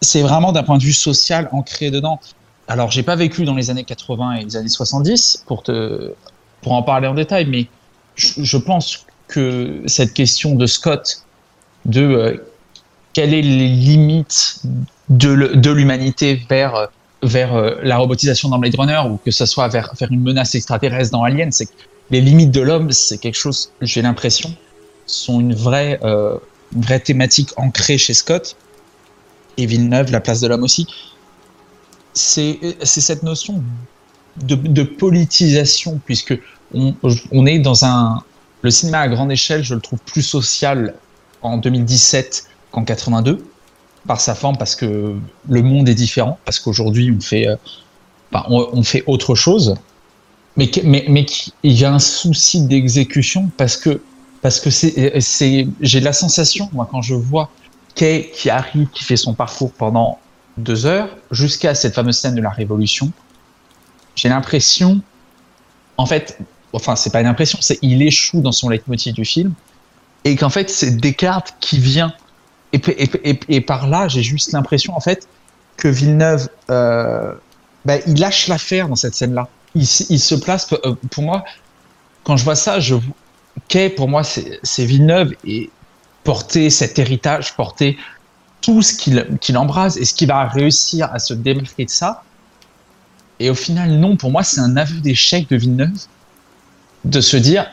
[0.00, 2.20] c'est vraiment d'un point de vue social ancré dedans.
[2.68, 6.12] Alors, j'ai pas vécu dans les années 80 et les années 70 pour te,
[6.62, 7.68] pour en parler en détail, mais
[8.14, 11.24] je, pense que cette question de Scott,
[11.84, 12.36] de euh,
[13.12, 14.62] quelles est les limites
[15.08, 16.88] de, de l'humanité vers
[17.22, 20.54] vers euh, la robotisation dans Blade Runner ou que ce soit vers, vers une menace
[20.54, 21.72] extraterrestre dans Alien, c'est que
[22.10, 24.54] les limites de l'homme, c'est quelque chose, j'ai l'impression,
[25.06, 26.36] sont une vraie, euh,
[26.74, 28.56] une vraie thématique ancrée chez Scott
[29.56, 30.86] et Villeneuve, la place de l'homme aussi.
[32.14, 33.62] C'est cette notion
[34.36, 36.38] de, politisation, puisque
[36.74, 36.94] on,
[37.30, 38.22] on est dans un.
[38.60, 40.94] Le cinéma à grande échelle, je le trouve plus social
[41.40, 43.42] en 2017 qu'en 82
[44.06, 45.14] par sa forme parce que
[45.48, 47.56] le monde est différent, parce qu'aujourd'hui on fait, euh,
[48.48, 49.74] on, fait autre chose,
[50.56, 54.02] mais, mais, mais qu'il y a un souci d'exécution parce que,
[54.40, 57.50] parce que c'est, j'ai la sensation, moi, quand je vois
[57.94, 60.18] Kay qui arrive, qui fait son parcours pendant
[60.58, 63.12] deux heures, jusqu'à cette fameuse scène de la Révolution,
[64.16, 65.00] j'ai l'impression,
[65.96, 66.38] en fait,
[66.72, 69.54] enfin, c'est pas une impression, c'est il échoue dans son leitmotiv du film,
[70.24, 72.12] et qu'en fait, c'est Descartes qui vient.
[72.72, 75.28] Et, par là, j'ai juste l'impression, en fait,
[75.76, 77.34] que Villeneuve, euh,
[77.84, 79.48] bah, il lâche l'affaire dans cette scène-là.
[79.74, 81.44] Il, se place, euh, pour moi,
[82.24, 82.94] quand je vois ça, je
[83.68, 85.70] Kay, pour moi, c'est Villeneuve et
[86.24, 87.98] porter cet héritage, porter
[88.60, 92.22] tout ce qu'il qu'il embrase et ce qu'il va réussir à se démarquer de ça.
[93.40, 96.06] Et au final, non, pour moi, c'est un aveu d'échec de Villeneuve
[97.04, 97.66] de se dire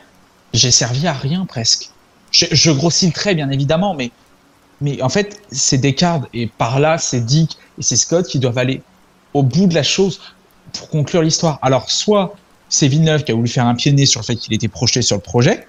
[0.53, 1.91] j'ai servi à rien presque.
[2.31, 4.11] Je, je grossis trait, bien évidemment, mais,
[4.81, 8.57] mais en fait, c'est Descartes et par là, c'est Dick et c'est Scott qui doivent
[8.57, 8.81] aller
[9.33, 10.21] au bout de la chose
[10.73, 11.59] pour conclure l'histoire.
[11.61, 12.35] Alors, soit
[12.69, 14.67] c'est Villeneuve qui a voulu faire un pied de nez sur le fait qu'il était
[14.67, 15.67] projeté sur le projet,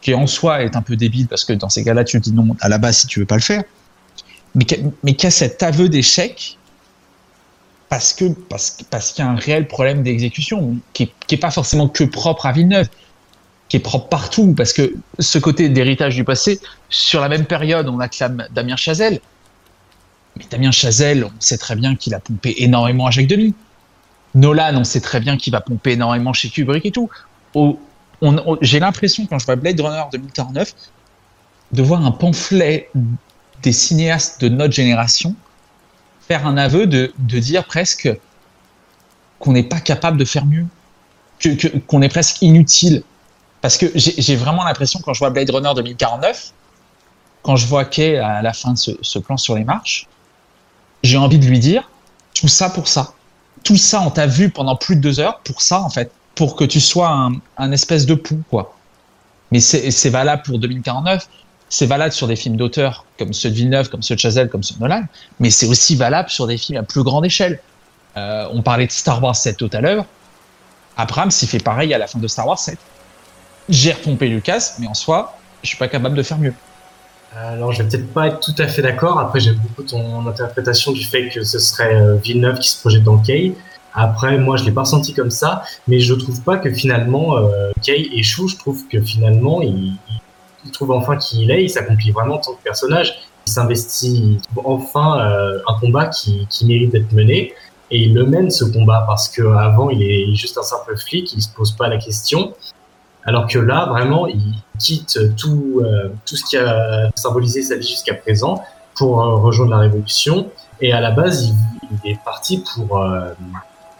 [0.00, 2.56] qui en soi est un peu débile parce que dans ces cas-là, tu dis non
[2.60, 3.62] à la base si tu veux pas le faire,
[4.54, 6.58] mais qui a, cet aveu d'échec
[7.88, 11.38] parce que parce, parce qu'il y a un réel problème d'exécution qui est, qui est
[11.38, 12.88] pas forcément que propre à Villeneuve,
[13.68, 17.88] qui est propre partout parce que ce côté d'héritage du passé, sur la même période,
[17.88, 19.20] on acclame Damien Chazelle,
[20.36, 23.54] mais Damien Chazelle, on sait très bien qu'il a pompé énormément à Jacques Demy.
[24.34, 27.08] Nolan, on sait très bien qu'il va pomper énormément chez Kubrick et tout.
[28.60, 30.74] J'ai l'impression, quand je vois Blade Runner 2049,
[31.72, 32.90] de voir un pamphlet
[33.62, 35.34] des cinéastes de notre génération
[36.28, 38.08] faire un aveu de, de dire presque
[39.38, 40.66] qu'on n'est pas capable de faire mieux,
[41.38, 43.02] que- que- qu'on est presque inutile.
[43.66, 46.52] Parce que j'ai vraiment l'impression, quand je vois Blade Runner 2049,
[47.42, 50.06] quand je vois Kay à la fin de ce, plan sur les marches,
[51.02, 51.90] j'ai envie de lui dire
[52.32, 53.14] tout ça pour ça.
[53.64, 56.12] Tout ça, on t'a vu pendant plus de deux heures pour ça, en fait.
[56.36, 58.76] Pour que tu sois un, espèce de pou, quoi.
[59.50, 61.28] Mais c'est valable pour 2049,
[61.68, 64.62] c'est valable sur des films d'auteur comme ceux de Villeneuve, comme ceux de Chazelle, comme
[64.62, 65.02] ceux de Nolan,
[65.40, 67.58] mais c'est aussi valable sur des films à plus grande échelle.
[68.16, 70.04] Euh, on parlait de Star Wars 7 tout à l'heure.
[70.96, 72.78] Abrams, il fait pareil à la fin de Star Wars 7.
[73.68, 76.54] J'ai repompé Lucas, mais en soi, je suis pas capable de faire mieux.
[77.36, 79.18] Alors, je vais peut-être pas être tout à fait d'accord.
[79.18, 83.02] Après, j'aime beaucoup ton interprétation du fait que ce serait euh, Villeneuve qui se projette
[83.02, 83.54] dans Kay.
[83.92, 87.72] Après, moi, je l'ai pas ressenti comme ça, mais je trouve pas que finalement euh,
[87.82, 88.48] Kay échoue.
[88.48, 89.96] Je trouve que finalement, il,
[90.72, 91.64] trouve enfin qui il est.
[91.64, 93.18] Il s'accomplit vraiment en tant que personnage.
[93.46, 97.52] Il s'investit enfin euh, un combat qui, qui mérite d'être mené.
[97.90, 101.32] Et il le mène ce combat parce que avant, il est juste un simple flic.
[101.34, 102.54] Il se pose pas la question.
[103.26, 107.88] Alors que là, vraiment, il quitte tout, euh, tout ce qui a symbolisé sa vie
[107.88, 108.62] jusqu'à présent
[108.94, 110.50] pour euh, rejoindre la Révolution.
[110.80, 111.52] Et à la base,
[112.04, 112.98] il, est parti pour...
[112.98, 113.32] euh,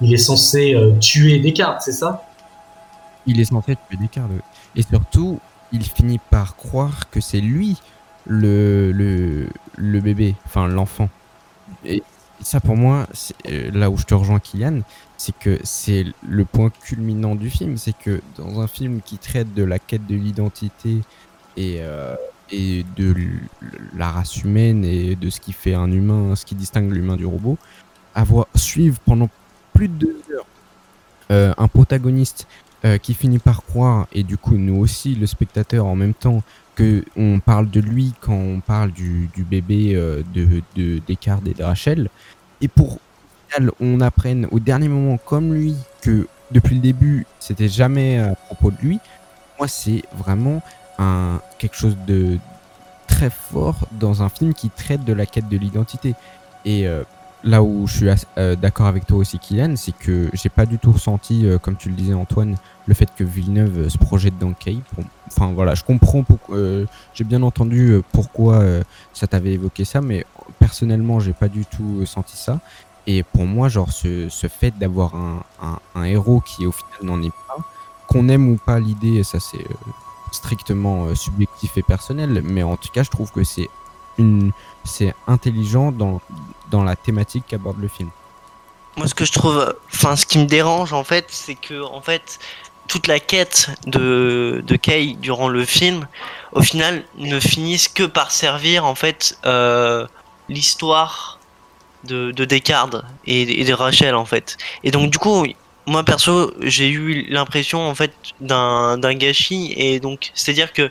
[0.00, 2.22] il est censé tuer Descartes, c'est ça?
[3.26, 4.30] Il est censé tuer Descartes.
[4.76, 5.40] Et surtout,
[5.72, 7.78] il finit par croire que c'est lui
[8.26, 11.08] le, le, le bébé, enfin l'enfant.
[11.84, 12.02] Et
[12.42, 13.34] ça, pour moi, c'est,
[13.72, 14.80] là où je te rejoins, Kylian,
[15.16, 17.76] c'est que c'est le point culminant du film.
[17.76, 21.00] C'est que dans un film qui traite de la quête de l'identité
[21.56, 22.16] et, euh,
[22.50, 23.14] et de
[23.96, 27.26] la race humaine et de ce qui fait un humain, ce qui distingue l'humain du
[27.26, 27.58] robot,
[28.14, 29.30] avoir suivre pendant
[29.72, 30.46] plus de deux heures
[31.30, 32.46] euh, un protagoniste
[32.84, 36.42] euh, qui finit par croire, et du coup nous aussi, le spectateur en même temps,
[36.76, 41.54] que on parle de lui quand on parle du, du bébé de, de Descartes et
[41.54, 42.10] de Rachel,
[42.60, 43.00] et pour
[43.80, 48.70] on apprenne au dernier moment comme lui que depuis le début c'était jamais à propos
[48.70, 49.00] de lui,
[49.58, 50.62] moi c'est vraiment
[51.58, 52.38] quelque chose de
[53.06, 56.14] très fort dans un film qui traite de la quête de l'identité.
[56.64, 57.04] Et euh,
[57.44, 60.78] là où je suis euh, d'accord avec toi aussi, Kylian, c'est que j'ai pas du
[60.78, 64.38] tout ressenti, euh, comme tu le disais Antoine, le fait que Villeneuve euh, se projette
[64.38, 64.48] dans.
[64.48, 68.82] Bon, Enfin voilà, je comprends, euh, j'ai bien entendu euh, pourquoi euh,
[69.12, 70.24] ça t'avait évoqué ça, mais
[70.58, 72.60] personnellement, j'ai pas du tout euh, senti ça.
[73.06, 75.44] Et pour moi, genre ce, ce fait d'avoir un,
[75.94, 77.56] un, héros qui au final n'en est pas,
[78.08, 79.74] qu'on aime ou pas l'idée, ça c'est euh,
[80.32, 83.68] strictement euh, subjectif et personnel, mais en tout cas, je trouve que c'est
[84.84, 86.22] c'est intelligent dans,
[86.70, 88.08] dans la thématique qu'aborde le film.
[88.96, 92.00] Moi, ce que je trouve, enfin, ce qui me dérange en fait, c'est que en
[92.00, 92.38] fait,
[92.88, 96.08] toute la quête de de Kay durant le film,
[96.52, 100.06] au final, ne finissent que par servir en fait euh,
[100.48, 101.35] l'histoire
[102.04, 104.56] de, de Descartes et, de Rachel en fait.
[104.84, 105.46] Et donc du coup,
[105.86, 110.72] moi perso, j'ai eu l'impression en fait d'un d'un gâchis et donc c'est à dire
[110.72, 110.90] que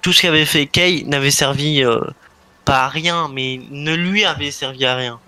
[0.00, 2.00] tout ce qu'avait fait Kay n'avait servi euh,
[2.64, 5.20] pas à rien, mais ne lui avait servi à rien.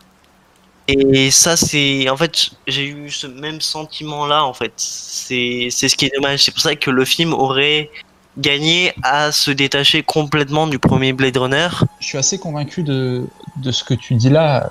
[0.86, 2.10] Et ça, c'est.
[2.10, 4.72] En fait, j'ai eu ce même sentiment-là, en fait.
[4.76, 6.44] C'est ce qui est dommage.
[6.44, 7.90] C'est pour ça que le film aurait
[8.36, 11.68] gagné à se détacher complètement du premier Blade Runner.
[12.00, 13.24] Je suis assez convaincu de,
[13.56, 14.70] de ce que tu dis là.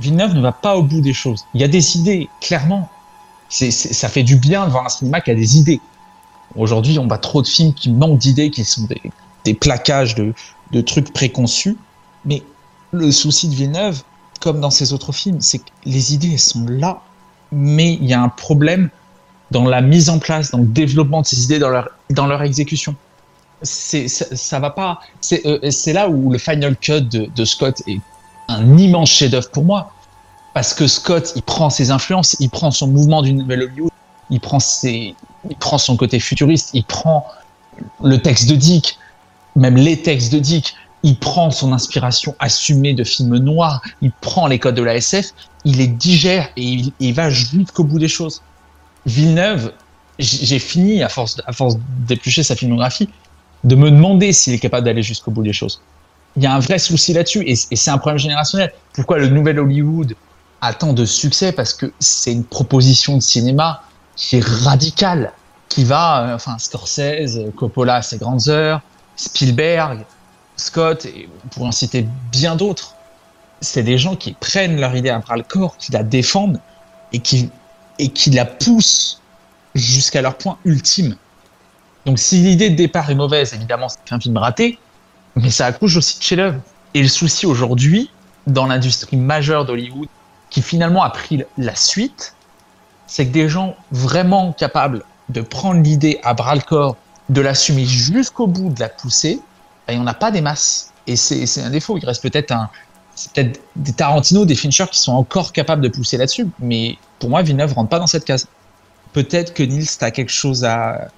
[0.00, 1.46] Villeneuve ne va pas au bout des choses.
[1.54, 2.88] Il y a des idées, clairement.
[3.48, 5.80] Ça fait du bien de voir un cinéma qui a des idées.
[6.56, 8.88] Aujourd'hui, on voit trop de films qui manquent d'idées, qui sont
[9.44, 11.76] des, plaquages de, trucs préconçus.
[12.24, 12.42] Mais
[12.92, 14.02] le souci de Villeneuve,
[14.40, 17.02] comme dans ses autres films, c'est que les idées sont là,
[17.52, 18.88] mais il y a un problème
[19.50, 22.94] dans la mise en place, dans le développement de ces idées, dans leur, exécution.
[23.62, 25.00] C'est, ça, va pas.
[25.20, 28.00] C'est, euh, c'est là où le final cut de Scott est
[28.50, 29.92] un immense chef-d'œuvre pour moi,
[30.54, 33.92] parce que Scott, il prend ses influences, il prend son mouvement du nouvel Hollywood,
[34.30, 35.14] il prend ses,
[35.48, 37.26] il prend son côté futuriste, il prend
[38.02, 38.98] le texte de Dick,
[39.56, 44.46] même les textes de Dick, il prend son inspiration assumée de films noirs, il prend
[44.46, 45.32] les codes de la SF,
[45.64, 48.42] il les digère et il, il va jusqu'au bout des choses.
[49.06, 49.72] Villeneuve,
[50.18, 51.76] j'ai fini, à force, à force
[52.06, 53.08] d'éplucher sa filmographie,
[53.64, 55.80] de me demander s'il est capable d'aller jusqu'au bout des choses.
[56.36, 58.72] Il y a un vrai souci là-dessus et, c'est un problème générationnel.
[58.92, 60.14] Pourquoi le nouvel Hollywood
[60.60, 61.52] a tant de succès?
[61.52, 63.82] Parce que c'est une proposition de cinéma
[64.16, 65.32] qui est radicale,
[65.68, 68.80] qui va, euh, enfin, Scorsese, Coppola, ses grandes heures,
[69.16, 70.04] Spielberg,
[70.56, 72.94] Scott, et pourrait en citer bien d'autres.
[73.60, 76.60] C'est des gens qui prennent leur idée à bras le corps, qui la défendent
[77.12, 77.50] et qui,
[77.98, 79.20] et qui la poussent
[79.74, 81.16] jusqu'à leur point ultime.
[82.06, 84.78] Donc si l'idée de départ est mauvaise, évidemment c'est un film raté,
[85.36, 86.60] mais ça accouche aussi de chef-d'œuvre.
[86.94, 88.10] Et le souci aujourd'hui,
[88.46, 90.08] dans l'industrie majeure d'Hollywood,
[90.50, 92.34] qui finalement a pris la suite,
[93.06, 96.96] c'est que des gens vraiment capables de prendre l'idée à bras le corps,
[97.28, 99.40] de l'assumer jusqu'au bout, de la pousser,
[99.88, 100.92] et on n'a pas des masses.
[101.06, 101.98] Et c'est un défaut.
[101.98, 102.54] Il reste peut-être
[103.34, 106.46] peut-être des Tarantino, des Fincher qui sont encore capables de pousser là-dessus.
[106.60, 108.46] Mais pour moi, Villeneuve rentre pas dans cette case.
[109.12, 111.08] Peut-être que Nils, tu as quelque chose à,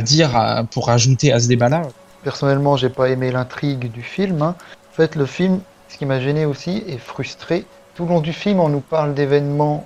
[0.00, 1.82] dire pour ajouter à ce débat-là?
[2.22, 4.42] Personnellement, j'ai pas aimé l'intrigue du film.
[4.42, 4.54] hein.
[4.90, 8.32] En fait, le film, ce qui m'a gêné aussi et frustré, tout le long du
[8.32, 9.84] film, on nous parle d'événements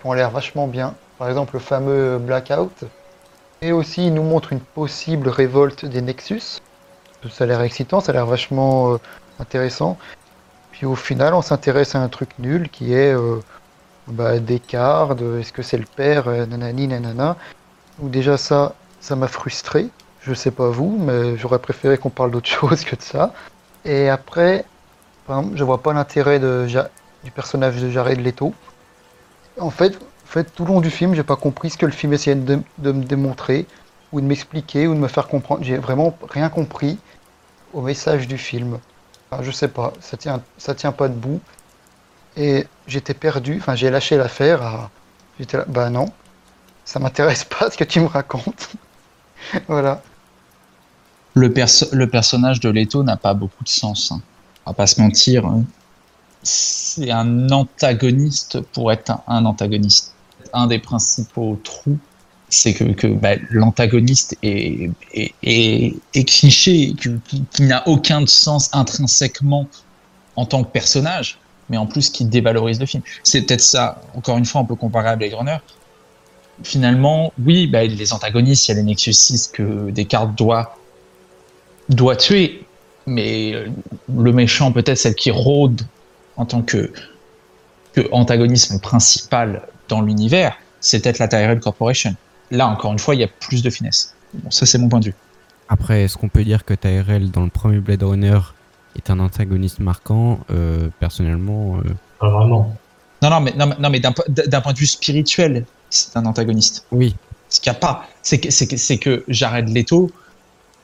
[0.00, 0.94] qui ont l'air vachement bien.
[1.18, 2.84] Par exemple, le fameux blackout.
[3.62, 6.60] Et aussi, il nous montre une possible révolte des Nexus.
[7.30, 8.96] Ça a l'air excitant, ça a l'air vachement euh,
[9.38, 9.96] intéressant.
[10.72, 13.40] Puis au final, on s'intéresse à un truc nul qui est euh,
[14.08, 17.36] bah, Descartes, de est-ce que c'est le père, euh, nanani, nanana.
[18.00, 19.88] Ou déjà ça, ça m'a frustré.
[20.24, 23.32] Je sais pas vous, mais j'aurais préféré qu'on parle d'autre chose que de ça.
[23.84, 24.64] Et après,
[25.28, 28.54] exemple, je vois pas l'intérêt du personnage de Jared Leto.
[29.58, 31.92] En fait, en fait, tout le long du film, j'ai pas compris ce que le
[31.92, 33.66] film essayait de, de me démontrer,
[34.12, 35.62] ou de m'expliquer, ou de me faire comprendre.
[35.64, 36.98] J'ai vraiment rien compris
[37.72, 38.78] au message du film.
[39.30, 41.40] Enfin, je sais pas, ça tient, ça tient pas debout.
[42.36, 44.62] Et j'étais perdu, enfin j'ai lâché l'affaire.
[44.62, 44.90] à-
[45.38, 46.06] J'étais là, bah non,
[46.84, 48.70] ça m'intéresse pas ce que tu me racontes.
[49.68, 50.02] voilà.
[51.34, 54.12] Le, perso- le personnage de Leto n'a pas beaucoup de sens.
[54.12, 54.20] Hein.
[54.66, 55.46] On va pas se mentir.
[55.46, 55.64] hein.
[56.42, 60.14] C'est un antagoniste pour être un, antagoniste.
[60.52, 61.98] Un des principaux trous,
[62.48, 66.94] c'est que, que bah, l'antagoniste est, est, est, cliché,
[67.52, 69.68] qui n'a aucun sens intrinsèquement
[70.36, 71.38] en tant que personnage,
[71.70, 73.02] mais en plus qui dévalorise le film.
[73.22, 75.58] C'est peut-être ça, encore une fois, on peut comparer à Blade Runner.
[76.64, 80.76] Finalement, oui, bah, les antagonistes, il y a les Nexus 6 que Descartes doit
[81.88, 82.64] doit tuer,
[83.06, 83.66] mais euh,
[84.14, 85.82] le méchant, peut-être celle qui rôde
[86.36, 86.92] en tant que,
[87.92, 92.14] que antagonisme principal dans l'univers, c'est peut-être la Tyrell Corporation.
[92.50, 94.14] Là, encore une fois, il y a plus de finesse.
[94.34, 95.14] Bon, ça, c'est mon point de vue.
[95.68, 98.38] Après, est-ce qu'on peut dire que Tyrell, dans le premier Blade Runner,
[98.96, 101.82] est un antagoniste marquant Euh, Personnellement, euh,
[102.20, 102.74] Pas vraiment.
[103.22, 106.84] Non, non, mais, non, mais- non, mais d'un point de vue spirituel, c'est un antagoniste.
[106.92, 107.14] oui.
[107.48, 110.10] Ce qu'il n'y a pas, c'est que, c'est que, c'est que Jared Leto,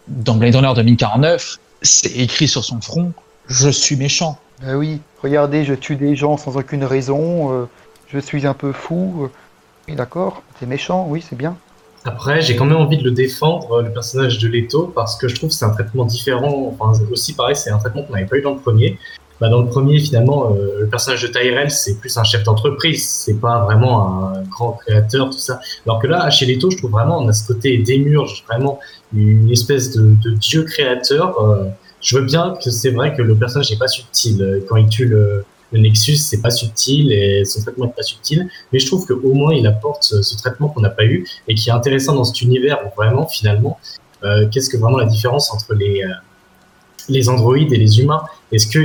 [0.08, 3.12] dans Blade Runner 2049, c'est écrit sur son front
[3.48, 4.38] Je suis méchant.
[4.62, 7.66] Bah oui, regardez, je tue des gens sans aucune raison, euh,
[8.08, 9.24] je suis un peu fou.
[9.24, 9.28] euh.
[9.88, 11.56] Oui, d'accord, t'es méchant, oui, c'est bien.
[12.04, 15.28] Après, j'ai quand même envie de le défendre, euh, le personnage de Leto, parce que
[15.28, 16.72] je trouve que c'est un traitement différent.
[16.78, 18.98] Enfin, aussi pareil, c'est un traitement qu'on n'avait pas eu dans le premier.
[19.40, 23.08] Bah, dans le premier, finalement, euh, le personnage de Tyrell, c'est plus un chef d'entreprise,
[23.08, 25.60] c'est pas vraiment un grand créateur, tout ça.
[25.86, 28.80] Alors que là, chez Leto, je trouve vraiment, on a ce côté démurge, vraiment
[29.14, 31.40] une espèce de, de dieu créateur.
[31.40, 31.64] euh,
[32.00, 34.42] je veux bien que c'est vrai que le personnage n'est pas subtil.
[34.42, 38.02] Euh, Quand il tue le, le Nexus, c'est pas subtil et son traitement est pas
[38.02, 38.48] subtil.
[38.72, 41.54] Mais je trouve qu'au moins, il apporte ce, ce traitement qu'on n'a pas eu et
[41.54, 43.78] qui est intéressant dans cet univers où vraiment, finalement,
[44.24, 46.08] euh, qu'est-ce que vraiment la différence entre les, euh,
[47.08, 48.22] les androïdes et les humains.
[48.52, 48.80] Est-ce que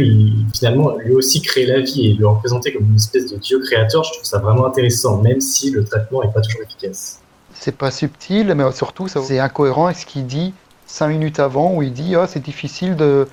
[0.54, 4.04] finalement lui aussi crée la vie et le représenter comme une espèce de dieu créateur
[4.04, 7.20] Je trouve ça vraiment intéressant, même si le traitement n'est pas toujours efficace.
[7.54, 10.54] C'est pas subtil, mais surtout c'est incohérent avec ce qu'il dit
[10.86, 13.28] cinq minutes avant où il dit ah c'est difficile de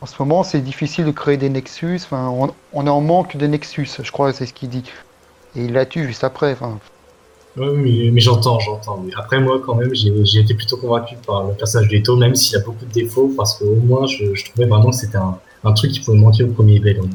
[0.00, 1.96] en ce moment c'est difficile de créer des nexus.
[2.04, 2.28] Enfin,
[2.72, 4.84] on, est en manque de nexus, je crois, c'est ce qu'il dit.
[5.54, 6.56] Et il l'a tué juste après.
[7.56, 9.02] Oui, mais, j'entends, j'entends.
[9.16, 12.60] Après, moi, quand même, j'ai été plutôt convaincu par le personnage d'Eto, même s'il a
[12.60, 16.18] beaucoup de défauts, parce qu'au moins, je, trouvais vraiment que c'était un, truc qui pouvait
[16.18, 17.14] manquer au premier Blade Runner.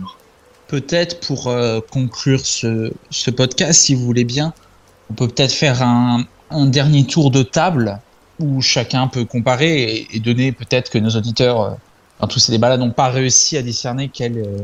[0.68, 2.92] Peut-être pour euh, conclure ce,
[3.30, 4.54] podcast, si vous voulez bien,
[5.12, 6.26] on peut peut-être faire un,
[6.66, 8.00] dernier tour de table
[8.40, 11.70] où chacun peut comparer et, donner peut-être que nos auditeurs, euh,
[12.20, 14.58] dans tous ces débats-là, n'ont pas réussi à discerner quel, euh,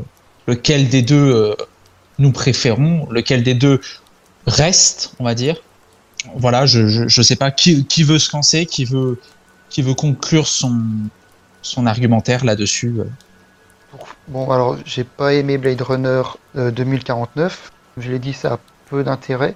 [0.47, 1.55] lequel des deux
[2.17, 3.79] nous préférons, lequel des deux
[4.47, 5.61] reste, on va dire
[6.35, 9.19] voilà, je, je, sais pas qui, veut se lancer, qui veut,
[9.69, 10.81] qui veut conclure son,
[11.61, 12.95] son argumentaire là-dessus.
[12.99, 13.05] Euh.
[14.27, 16.21] Bon, alors j'ai pas aimé Blade Runner
[16.55, 17.71] 2049.
[17.97, 18.59] Euh, je l'ai dit, ça a
[18.89, 19.55] peu d'intérêt.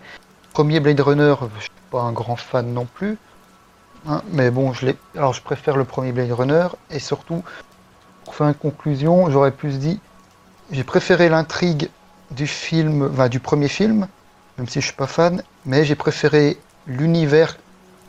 [0.53, 3.17] Premier Blade Runner, je suis pas un grand fan non plus.
[4.07, 6.67] Hein, mais bon, je alors je préfère le premier Blade Runner.
[6.89, 7.43] Et surtout,
[8.25, 9.99] pour faire une conclusion, j'aurais plus dit
[10.71, 11.89] j'ai préféré l'intrigue
[12.31, 14.07] du film, du premier film,
[14.61, 16.55] même si je suis pas fan, mais j'ai préféré
[16.85, 17.57] l'univers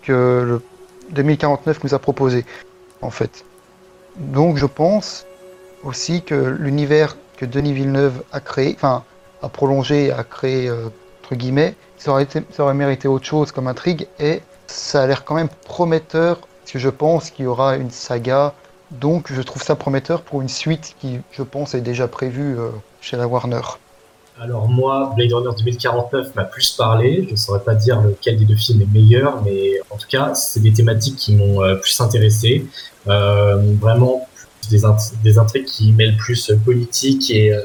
[0.03, 0.63] que le
[1.09, 2.45] 2049 nous a proposé,
[3.01, 3.47] en fait.
[4.17, 5.25] Donc je pense
[5.83, 9.03] aussi que l'univers que Denis Villeneuve a créé, enfin
[9.41, 10.91] a prolongé, a créé euh,
[11.25, 15.49] entre guillemets, ça aurait, mérité autre chose comme intrigue et ça a l'air quand même
[15.49, 18.53] prometteur parce que je pense qu'il y aura une saga.
[18.91, 22.69] Donc je trouve ça prometteur pour une suite qui, je pense, est déjà prévue euh,
[23.01, 23.63] chez la Warner.
[24.41, 27.25] Alors moi, Blade Runner 2049 m'a plus parlé.
[27.27, 30.35] Je ne saurais pas dire lequel des deux films est meilleur, mais en tout cas,
[30.35, 32.67] c'est des thématiques qui m'ont euh, plus intéressé.
[33.09, 34.27] Euh, vraiment,
[34.71, 34.85] des,
[35.39, 37.61] intrigues qui mêlent plus politique et, euh,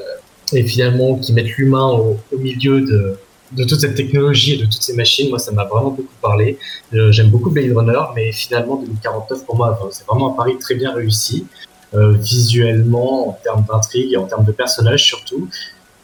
[0.52, 3.16] et finalement qui mettent l'humain au, milieu de,
[3.52, 5.30] de, toute cette technologie et de toutes ces machines.
[5.30, 6.58] Moi, ça m'a vraiment beaucoup parlé.
[6.92, 10.92] J'aime beaucoup Blade Runner, mais finalement, 2049 pour moi, c'est vraiment un pari très bien
[10.92, 11.46] réussi.
[11.94, 15.48] visuellement, en termes d'intrigue et en termes de personnages surtout.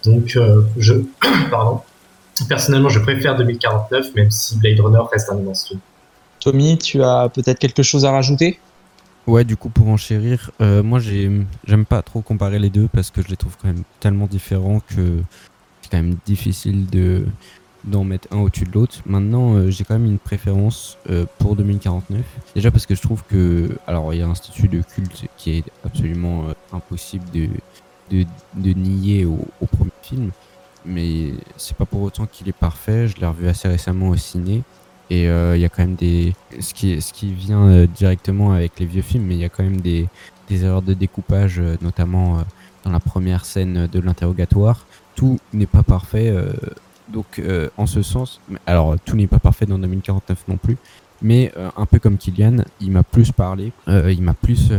[0.05, 0.95] Donc, euh, je,
[1.51, 1.81] pardon.
[2.49, 5.81] Personnellement, je préfère 2049, même si Blade Runner reste un immense film.
[6.41, 8.59] Tommy, tu as peut-être quelque chose à rajouter?
[9.27, 13.23] Ouais, du coup, pour enchérir, euh, moi, j'aime pas trop comparer les deux parce que
[13.23, 15.23] je les trouve quand même tellement différents que
[15.81, 17.25] c'est quand même difficile de
[17.85, 18.97] d'en mettre un au-dessus de l'autre.
[19.05, 20.97] Maintenant, euh, j'ai quand même une préférence
[21.39, 22.23] pour 2049.
[22.55, 25.59] Déjà parce que je trouve que, alors, il y a un statut de culte qui
[25.59, 27.49] est absolument impossible de,
[28.11, 30.31] de, nier au, premier film,
[30.85, 33.09] mais c'est pas pour autant qu'il est parfait.
[33.09, 34.63] Je l'ai revu assez récemment au ciné.
[35.11, 36.35] Et euh, il y a quand même des.
[36.61, 39.49] Ce qui, ce qui vient euh, directement avec les vieux films, mais il y a
[39.49, 40.09] quand même des,
[40.49, 42.43] des erreurs de découpage, euh, notamment
[42.85, 44.87] dans la première scène de l'interrogatoire.
[45.15, 46.35] Tout n'est pas parfait.
[47.09, 47.41] donc,
[47.79, 48.41] en ce sens.
[48.67, 50.77] Alors, tout n'est pas parfait dans 2049 non plus.
[51.23, 53.73] Mais un peu comme Kylian, il m'a plus parlé.
[53.87, 54.71] il m'a plus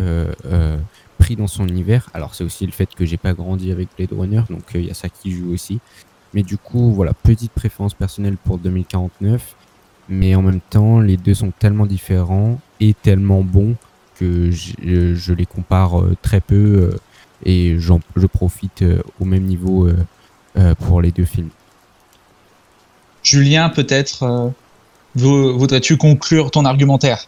[1.34, 2.08] dans son univers.
[2.14, 4.84] Alors c'est aussi le fait que j'ai pas grandi avec Blade Runner, donc il euh,
[4.84, 5.80] y a ça qui joue aussi.
[6.36, 9.56] Mais du coup, voilà, petite préférence personnelle pour 2049.
[10.08, 13.76] Mais en même temps, les deux sont tellement différents et tellement bons
[14.20, 16.56] que je, les compare euh, très peu
[16.94, 17.00] euh,
[17.44, 18.84] et je profite
[19.20, 19.90] au même niveau
[20.80, 21.50] pour les deux films.
[23.24, 24.54] Julien, peut-être
[25.16, 27.28] voudrais-tu conclure ton argumentaire?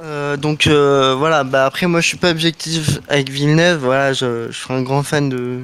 [0.00, 4.48] Euh, donc euh, voilà, bah après moi je suis pas objectif avec Villeneuve, voilà, je,
[4.50, 5.60] je suis un grand fan de,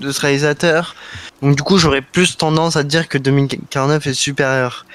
[0.00, 0.96] de ce réalisateur.
[1.42, 4.86] Donc du coup j'aurais plus tendance à dire que 2049 est supérieur.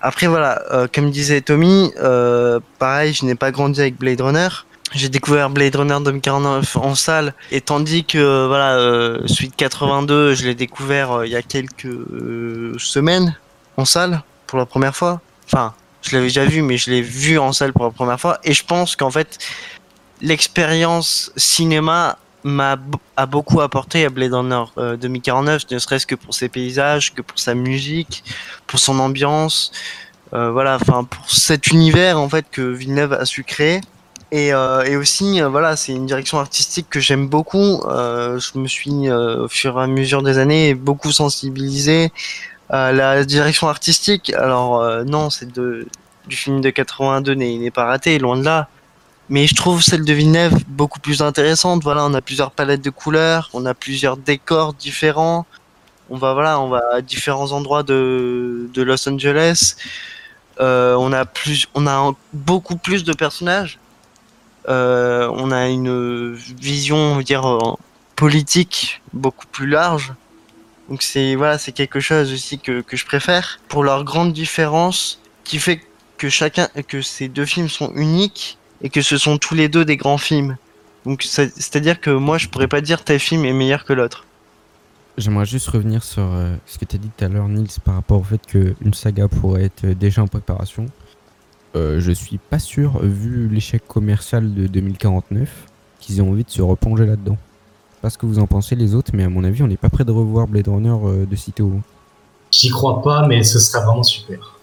[0.00, 1.92] Après voilà, euh, comme disait Tommy,
[2.78, 4.48] pareil, je n'ai pas grandi avec Blade Runner.
[4.94, 10.54] J'ai découvert Blade Runner 2049 en salle et tandis que voilà, Suite 82, je l'ai
[10.54, 11.88] découvert il y a quelques
[12.78, 13.34] semaines
[13.78, 15.22] en salle pour la première fois.
[15.46, 15.72] Enfin,
[16.02, 18.38] je l'avais déjà vu, mais je l'ai vu en salle pour la première fois.
[18.44, 19.38] Et je pense qu'en fait,
[20.20, 22.76] l'expérience cinéma m'a
[23.26, 24.64] beaucoup apporté à Blade Runner
[24.98, 28.24] 2049, euh, ne serait-ce que pour ses paysages, que pour sa musique,
[28.66, 29.70] pour son ambiance,
[30.34, 33.80] euh, voilà, enfin pour cet univers en fait que Villeneuve a su créer.
[34.30, 37.82] Et, euh, et aussi, euh, voilà, c'est une direction artistique que j'aime beaucoup.
[37.86, 42.10] Je me suis, au fur et à mesure des années, beaucoup sensibilisé
[42.72, 45.86] la direction artistique, alors euh, non, de,
[46.26, 48.68] du film de 82 n'est pas ratée, loin de là.
[49.28, 51.82] Mais je trouve celle de Villeneuve beaucoup plus intéressante.
[51.82, 55.46] Voilà, on a plusieurs palettes de couleurs, on a plusieurs décors différents.
[56.10, 59.76] On va voilà, on va à différents endroits de, de Los Angeles.
[60.60, 63.78] Euh, on a plus, on a beaucoup plus de personnages.
[64.68, 67.74] Euh, on a une vision, dire, euh,
[68.16, 70.12] politique beaucoup plus large.
[70.92, 73.60] Donc c'est voilà, c'est quelque chose aussi que, je préfère.
[73.68, 75.80] Pour leur grande différence, qui fait
[76.18, 79.86] que chacun, que ces deux films sont uniques et que ce sont tous les deux
[79.86, 80.58] des grands films.
[81.18, 84.26] C'est-à-dire que moi je pourrais pas dire tel film est meilleur que l'autre.
[85.16, 87.94] J'aimerais juste revenir sur euh, ce que tu as dit tout à l'heure, Nils, par
[87.94, 90.84] rapport au fait qu'une saga pourrait être déjà en préparation.
[91.74, 95.48] Euh, je suis pas sûr, vu l'échec commercial de 2049,
[96.00, 97.38] qu'ils aient envie de se replonger là-dedans.
[98.02, 99.88] Pas ce que vous en pensez les autres, mais à mon avis, on n'est pas
[99.88, 101.70] prêt de revoir Blade Runner euh, de sitôt.
[102.50, 104.58] J'y crois pas, mais ce serait vraiment super.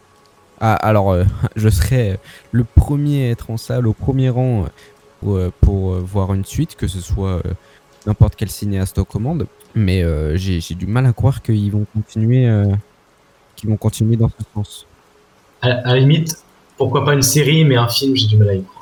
[0.59, 1.23] Ah, alors, euh,
[1.55, 2.19] je serais
[2.51, 4.65] le premier à être en salle, au premier rang,
[5.25, 7.53] euh, pour, euh, euh, voir une suite, que ce soit euh,
[8.05, 9.47] n'importe quel cinéaste aux commandes.
[9.73, 12.65] Mais euh, j'ai du mal à croire qu'ils vont continuer, euh,
[13.55, 14.85] qu'ils vont continuer dans ce sens.
[15.61, 16.43] À, à la limite,
[16.77, 18.78] pourquoi pas une série, mais un film, j'ai du mal à y croire.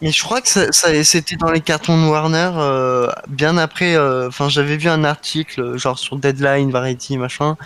[0.00, 3.96] Mais je crois que ça, ça- c'était dans les cartons de Warner euh, bien après.
[3.96, 7.56] euh, Enfin, j'avais vu un article genre sur Deadline, Variety, machin,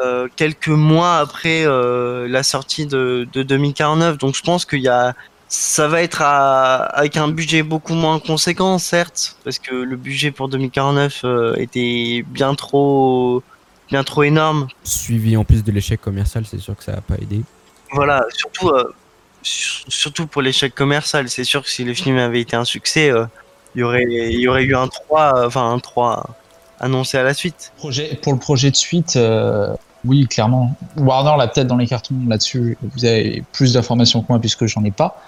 [0.00, 4.16] euh, quelques mois après la sortie de, de 2049.
[4.18, 5.14] Donc je pense qu'il y a,
[5.48, 10.30] ça va être à- avec un budget beaucoup moins conséquent, certes, parce que le budget
[10.30, 13.42] pour 2049 euh, était bien trop,
[13.90, 14.68] bien trop énorme.
[14.84, 17.42] Suivi en plus de l'échec commercial, c'est sûr que ça n'a pas aidé.
[17.92, 18.94] Voilà, surtout, sur-
[19.42, 21.28] surtout pour l'échec commercial.
[21.28, 23.26] C'est sûr que si le film avait été un succès, euh,
[23.74, 23.84] il y
[24.48, 26.26] aurait, eu un 3, euh, enfin un 3
[26.80, 27.72] annoncé à la suite.
[27.76, 29.74] Projet, pour le projet de suite, euh,
[30.04, 30.76] oui, clairement.
[30.96, 32.78] Warner l'a peut-être dans les cartons là-dessus.
[32.82, 35.20] Vous avez plus d'informations que moi puisque j'en ai pas.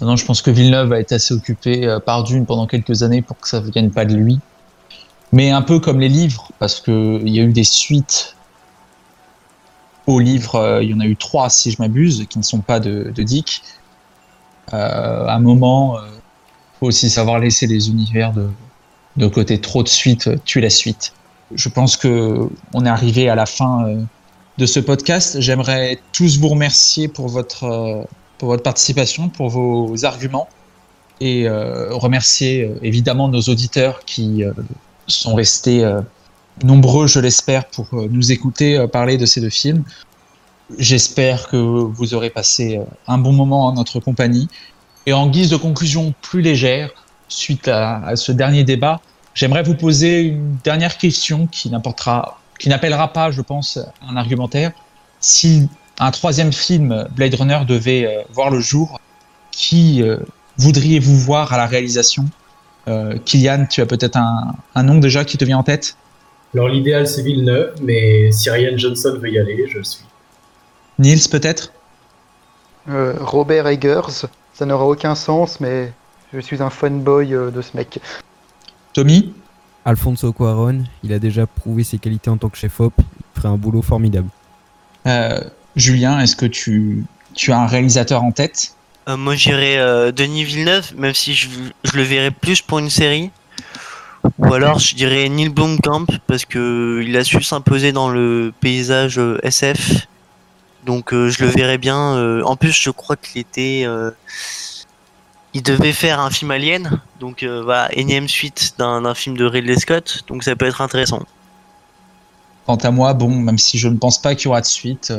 [0.00, 3.40] Non, je pense que Villeneuve va être assez occupé par Dune pendant quelques années pour
[3.40, 4.38] que ça ne vienne pas de lui.
[5.32, 8.35] Mais un peu comme les livres, parce qu'il y a eu des suites
[10.06, 10.56] aux livres.
[10.56, 13.12] euh, Il y en a eu trois, si je m'abuse, qui ne sont pas de,
[13.16, 13.62] Dick.
[14.72, 18.48] Euh, à un moment, il faut aussi savoir laisser les univers de,
[19.16, 19.60] de côté.
[19.60, 21.12] Trop de suite, euh, tue la suite.
[21.54, 24.02] Je pense que on est arrivé à la fin euh,
[24.58, 25.40] de ce podcast.
[25.40, 28.02] J'aimerais tous vous remercier pour votre euh,
[28.38, 30.48] pour votre participation, pour vos arguments
[31.20, 34.52] et euh, remercier euh, évidemment nos auditeurs qui euh,
[35.06, 36.00] sont restés euh,
[36.62, 39.84] nombreux, je l'espère, pour euh, nous écouter euh, parler de ces deux films.
[40.78, 44.48] J'espère que vous aurez passé euh, un bon moment en notre compagnie.
[45.06, 46.90] Et en guise de conclusion plus légère,
[47.28, 49.00] suite à, ce dernier débat,
[49.34, 53.78] j'aimerais vous poser une dernière question qui n'apportera, qui n'appellera pas, je pense,
[54.08, 54.72] un argumentaire.
[55.20, 55.68] Si
[55.98, 59.00] un troisième film Blade Runner devait voir le jour,
[59.52, 60.02] qui
[60.58, 62.26] voudriez-vous voir à la réalisation?
[62.88, 65.96] Euh, Kylian, tu as peut-être un nom déjà qui te vient en tête?
[66.54, 70.04] Alors l'idéal c'est Villeneuve, mais si Ryan Johnson veut y aller, je le suis.
[70.98, 71.72] Niels peut-être?
[72.88, 75.92] Euh, Robert Eggers, ça n'aura aucun sens, mais
[76.32, 77.98] je suis un fanboy euh, de ce mec.
[78.92, 79.34] Tommy?
[79.84, 83.56] Alfonso Cuaron, il a déjà prouvé ses qualités en tant que chef-op, il ferait un
[83.56, 84.28] boulot formidable.
[85.06, 85.40] Euh,
[85.76, 87.04] Julien, est-ce que tu,
[87.34, 88.72] tu as un réalisateur en tête?
[89.08, 91.48] Euh, moi j'irais euh, Denis Villeneuve, même si je,
[91.84, 93.30] je le verrais plus pour une série.
[94.38, 99.18] Ou alors je dirais Neil Blomkamp parce que il a su s'imposer dans le paysage
[99.18, 100.06] euh, SF.
[100.84, 102.14] Donc euh, je le verrais bien.
[102.16, 103.86] euh, en plus je crois qu'il était,
[105.54, 110.24] il devait faire un film Alien, donc voilà énième suite d'un film de Ridley Scott.
[110.28, 111.22] Donc ça peut être intéressant.
[112.66, 115.12] Quant à moi, bon, même si je ne pense pas qu'il y aura de suite,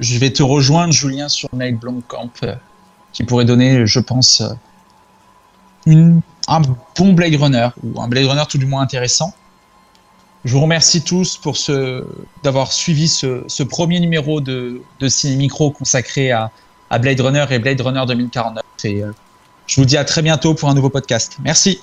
[0.00, 2.30] je vais te rejoindre, Julien, sur Neil Blomkamp,
[3.12, 4.42] qui pourrait donner, je pense,
[5.84, 9.34] une, un bon Blade Runner, ou un Blade Runner tout du moins intéressant.
[10.44, 11.56] Je vous remercie tous pour
[12.44, 16.52] d'avoir suivi ce, premier numéro de, de Micro consacré à,
[16.90, 18.62] à Blade Runner et Blade Runner 2049.
[18.84, 19.12] Et euh,
[19.66, 21.36] je vous dis à très bientôt pour un nouveau podcast.
[21.42, 21.80] Merci.